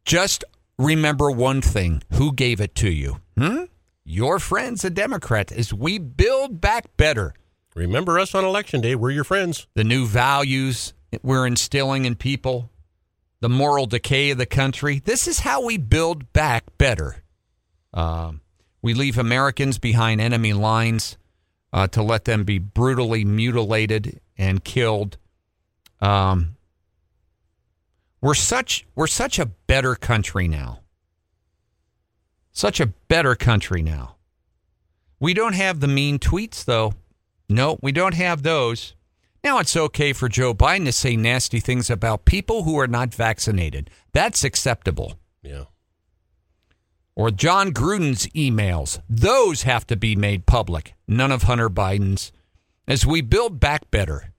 Just 0.04 0.44
remember 0.78 1.32
one 1.32 1.62
thing 1.62 2.04
who 2.14 2.34
gave 2.34 2.60
it 2.60 2.76
to 2.76 2.90
you? 2.92 3.22
Hmm? 3.38 3.64
Your 4.04 4.40
friends, 4.40 4.82
the 4.82 4.90
Democrats, 4.90 5.54
as 5.54 5.74
we 5.74 6.00
build 6.00 6.60
back 6.60 6.98
better 6.98 7.34
Remember 7.76 8.20
us 8.20 8.36
on 8.36 8.44
election 8.44 8.82
day. 8.82 8.96
We're 8.96 9.12
your 9.12 9.24
friends. 9.24 9.68
the 9.74 9.84
new 9.84 10.06
values 10.06 10.94
we're 11.24 11.46
instilling 11.46 12.06
in 12.06 12.16
people, 12.16 12.70
the 13.40 13.50
moral 13.50 13.86
decay 13.86 14.32
of 14.32 14.38
the 14.38 14.46
country. 14.46 15.02
This 15.04 15.28
is 15.28 15.40
how 15.40 15.64
we 15.64 15.78
build 15.78 16.32
back 16.34 16.78
better. 16.78 17.24
Um, 17.94 18.42
we 18.82 18.94
leave 18.94 19.18
Americans 19.18 19.78
behind 19.78 20.22
enemy 20.22 20.54
lines 20.54 21.18
uh, 21.74 21.88
to 21.88 22.02
let 22.02 22.26
them 22.26 22.44
be 22.44 22.60
brutally 22.60 23.26
mutilated 23.26 24.20
and 24.38 24.64
killed. 24.64 25.18
Um, 26.00 26.56
we're 28.22 28.34
such 28.34 28.86
we're 28.96 29.08
such 29.08 29.40
a 29.40 29.46
better 29.46 29.96
country 29.96 30.48
now. 30.48 30.80
Such 32.52 32.80
a 32.80 32.88
better 32.88 33.36
country 33.36 33.82
now. 33.82 34.16
We 35.20 35.34
don't 35.34 35.54
have 35.54 35.80
the 35.80 35.88
mean 35.88 36.20
tweets 36.20 36.66
though. 36.66 36.94
No, 37.52 37.78
we 37.82 37.91
don't 37.91 38.14
have 38.14 38.43
those. 38.43 38.95
Now 39.43 39.60
it's 39.60 39.76
okay 39.76 40.14
for 40.14 40.30
Joe 40.30 40.54
Biden 40.54 40.86
to 40.86 40.91
say 40.91 41.16
nasty 41.18 41.60
things 41.60 41.89
about 41.89 42.26
people 42.26 42.64
who 42.64 42.80
are 42.80 42.88
not 42.88 43.14
vaccinated. 43.14 43.89
That's 44.14 44.43
acceptable. 44.43 45.16
Yeah. 45.41 45.66
Or 47.16 47.30
Jon 47.30 47.74
Gruden's 47.74 48.28
emails. 48.28 49.02
Those 49.10 49.64
have 49.64 49.86
to 49.88 49.97
be 49.97 50.16
made 50.16 50.45
public. 50.45 50.93
None 51.08 51.32
of 51.32 51.43
Hunter 51.43 51.70
Biden's. 51.70 52.32
As 52.88 53.06
we 53.06 53.22
build 53.22 53.60
back 53.60 53.91
better. 53.91 54.32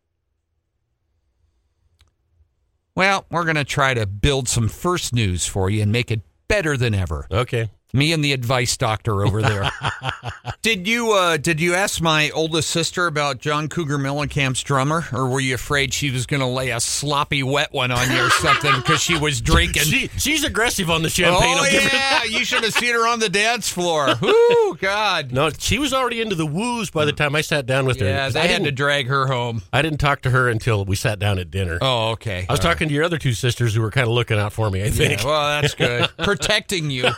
Well, 2.94 3.26
we're 3.30 3.44
going 3.44 3.56
to 3.56 3.64
try 3.64 3.94
to 3.94 4.06
build 4.06 4.48
some 4.48 4.68
first 4.68 5.12
news 5.12 5.46
for 5.46 5.68
you 5.68 5.82
and 5.82 5.92
make 5.92 6.10
it 6.10 6.22
better 6.48 6.76
than 6.76 6.94
ever. 6.94 7.26
Okay. 7.30 7.70
Me 7.95 8.12
and 8.12 8.24
the 8.24 8.32
advice 8.32 8.74
doctor 8.78 9.22
over 9.22 9.43
there. 9.43 9.70
did 10.62 10.88
you 10.88 11.12
uh, 11.12 11.36
did 11.36 11.61
you 11.61 11.74
ask 11.74 12.01
my 12.01 12.30
oldest 12.30 12.70
sister 12.70 13.07
about 13.07 13.38
John 13.38 13.68
Cougar 13.68 13.99
Mellencamp's 13.99 14.62
drummer, 14.62 15.05
or 15.12 15.28
were 15.28 15.40
you 15.40 15.55
afraid 15.55 15.93
she 15.93 16.11
was 16.11 16.24
going 16.24 16.40
to 16.40 16.47
lay 16.47 16.70
a 16.70 16.80
sloppy 16.80 17.43
wet 17.43 17.70
one 17.74 17.90
on 17.90 18.11
you 18.11 18.24
or 18.24 18.30
something 18.30 18.72
because 18.76 19.03
she 19.03 19.18
was 19.18 19.43
drinking? 19.43 19.82
She, 19.82 20.09
she's 20.16 20.43
aggressive 20.43 20.88
on 20.90 21.03
the 21.03 21.11
champagne. 21.11 21.43
oh 21.59 21.64
I'll 21.66 21.70
yeah, 21.70 22.24
you 22.24 22.47
should 22.47 22.64
have 22.64 22.72
seen 22.72 22.95
her 22.95 23.07
on 23.07 23.18
the 23.18 23.28
dance 23.28 23.68
floor. 23.68 24.14
Ooh, 24.24 24.76
God. 24.80 25.30
No, 25.30 25.51
she 25.51 25.78
was 25.78 25.93
already 25.93 26.22
into 26.22 26.34
the 26.34 26.47
woos 26.47 26.88
by 26.88 27.05
the 27.05 27.12
time 27.12 27.36
I 27.36 27.43
sat 27.43 27.66
down 27.66 27.84
with 27.84 28.01
her. 28.01 28.07
Yeah, 28.07 28.24
'Cause 28.24 28.32
they 28.34 28.40
I 28.40 28.47
had 28.47 28.64
to 28.64 28.72
drag 28.72 29.09
her 29.09 29.26
home. 29.26 29.61
I 29.70 29.82
didn't 29.82 29.99
talk 29.99 30.22
to 30.22 30.30
her 30.30 30.49
until 30.49 30.86
we 30.86 30.97
sat 30.97 31.18
down 31.18 31.38
at 31.38 31.51
dinner. 31.51 31.76
Oh, 31.82 32.12
okay. 32.12 32.47
I 32.49 32.53
was 32.55 32.61
talking 32.61 32.88
to 32.88 32.95
your 32.95 33.05
other 33.05 33.18
two 33.18 33.34
sisters 33.34 33.74
who 33.74 33.82
were 33.82 33.90
kind 33.90 34.07
of 34.09 34.14
looking 34.14 34.38
out 34.38 34.55
for 34.55 34.70
me, 34.70 34.80
I 34.80 34.84
Yeah, 34.86 34.90
think. 34.93 35.24
well, 35.24 35.61
that's 35.61 35.74
good. 35.74 36.09
Protecting 36.18 36.88
you. 36.90 37.11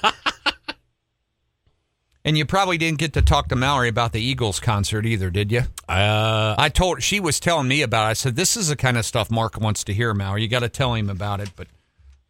And 2.27 2.39
you 2.39 2.47
probably 2.47 2.79
didn't 2.79 2.99
get 2.99 3.13
to 3.15 3.23
talk 3.23 3.49
to 3.49 3.57
Mallory 3.57 3.89
about 3.89 4.13
the 4.13 4.21
Eagles 4.21 4.59
concert 4.59 5.05
either, 5.05 5.29
did 5.29 5.53
you? 5.53 5.63
Uh, 5.87 6.55
I 6.57 6.71
told 6.71 7.03
she 7.03 7.21
was 7.21 7.39
telling 7.39 7.69
me 7.69 7.83
about 7.83 8.07
it. 8.07 8.11
I 8.11 8.13
said, 8.15 8.35
This 8.35 8.57
is 8.57 8.69
the 8.69 8.77
kind 8.77 8.97
of 8.97 9.05
stuff 9.05 9.31
Mark 9.31 9.61
wants 9.61 9.85
to 9.85 9.93
hear, 9.93 10.15
Mallory. 10.15 10.43
You 10.43 10.49
got 10.49 10.61
to 10.61 10.71
tell 10.71 10.95
him 10.95 11.11
about 11.11 11.41
it. 11.41 11.51
But 11.55 11.69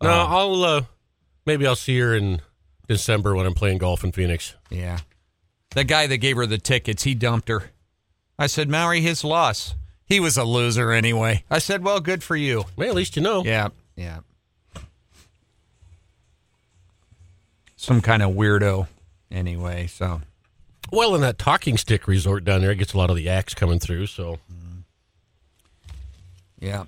no, 0.03 0.11
I'll 0.11 0.65
uh, 0.65 0.83
maybe 1.47 1.65
I'll 1.67 1.77
see 1.77 1.99
her 2.01 2.17
in 2.17 2.41
December 2.89 3.37
when 3.37 3.47
I'm 3.47 3.55
playing 3.55 3.79
golf 3.79 4.03
in 4.03 4.11
Phoenix. 4.13 4.55
yeah. 4.71 4.99
The 5.71 5.85
guy 5.85 6.07
that 6.07 6.19
gave 6.19 6.37
her 6.37 6.47
the 6.47 6.59
tickets, 6.59 7.03
he 7.03 7.15
dumped 7.15 7.49
her. 7.49 7.71
I 8.39 8.47
said, 8.47 8.69
Mallory, 8.69 9.01
his 9.01 9.25
loss. 9.25 9.75
He 10.07 10.21
was 10.21 10.37
a 10.37 10.45
loser 10.45 10.93
anyway. 10.93 11.43
I 11.51 11.59
said, 11.59 11.83
Well, 11.85 12.01
good 12.01 12.23
for 12.23 12.37
you. 12.37 12.65
Well, 12.77 12.89
at 12.89 12.95
least 12.95 13.17
you 13.17 13.23
know. 13.23 13.45
Yeah, 13.45 13.69
yeah. 13.97 14.21
Some 17.77 18.01
kind 18.01 18.23
of 18.23 18.33
weirdo 18.35 18.87
anyway, 19.35 19.87
so. 19.87 20.23
Well, 20.93 21.15
in 21.15 21.21
that 21.23 21.39
talking 21.39 21.77
stick 21.77 22.07
resort 22.07 22.45
down 22.45 22.61
there, 22.61 22.71
it 22.71 22.77
gets 22.77 22.93
a 22.93 22.99
lot 22.99 23.11
of 23.11 23.17
the 23.17 23.29
acts 23.29 23.55
coming 23.55 23.79
through. 23.79 24.07
So 24.07 24.39
Yeah. 26.61 26.85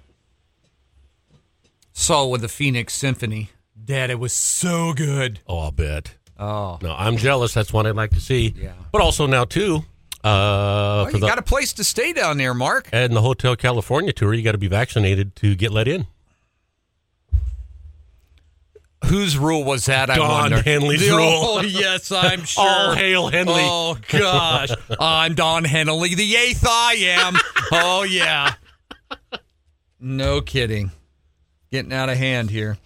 Saw 1.93 2.27
with 2.27 2.43
the 2.43 2.49
Phoenix 2.49 2.95
Symphony. 2.95 3.51
Dad, 3.83 4.11
it 4.11 4.19
was 4.19 4.33
so 4.33 4.93
good. 4.93 5.41
oh, 5.47 5.59
I'll 5.59 5.71
bet. 5.73 6.15
Oh. 6.39 6.79
No, 6.83 6.95
I'm 6.97 7.17
jealous. 7.17 7.55
That's 7.55 7.73
one 7.73 7.87
I'd 7.87 7.97
like 7.97 8.11
to 8.11 8.21
see. 8.21 8.55
Yeah. 8.57 8.73
But 8.93 9.01
also 9.01 9.27
now 9.27 9.45
too, 9.45 9.85
uh, 10.23 11.05
Well, 11.05 11.13
you 11.13 11.21
the 11.21 11.27
got 11.27 11.39
a 11.39 11.43
place 11.43 11.73
to 11.75 11.85
stay 11.85 12.13
down 12.13 12.37
there, 12.37 12.53
Mark. 12.53 12.89
and 12.93 13.15
the 13.17 13.23
Hotel 13.23 13.57
California 13.57 14.13
tour, 14.13 14.35
you 14.35 14.43
got 14.43 14.53
to 14.53 14.59
be 14.59 14.69
vaccinated 14.69 15.35
to 15.37 15.55
get 15.55 15.71
let 15.73 15.89
in. 15.89 16.07
Whose 19.07 19.39
rule 19.39 19.65
was 19.65 19.87
that? 19.87 20.11
I 20.11 20.17
Don 20.17 20.29
wonder. 20.29 20.63
Henley's 20.63 21.09
Oh, 21.11 21.17
rule. 21.17 21.41
Oh, 21.45 21.61
yes, 21.63 22.11
I'm 22.13 22.45
sure. 22.45 22.65
All 22.65 22.95
hail 22.95 23.29
Henley. 23.29 23.63
Oh 23.65 23.97
gosh, 24.09 24.71
I'm 24.99 25.35
Don 25.35 25.65
Henley, 25.65 26.15
the 26.15 26.37
eighth 26.37 26.65
I 26.69 26.95
am. 26.95 27.35
Oh 27.73 28.03
yeah. 28.03 28.55
No 30.01 30.41
kidding. 30.41 30.91
Getting 31.71 31.93
out 31.93 32.09
of 32.09 32.17
hand 32.19 32.51
here. 32.51 32.79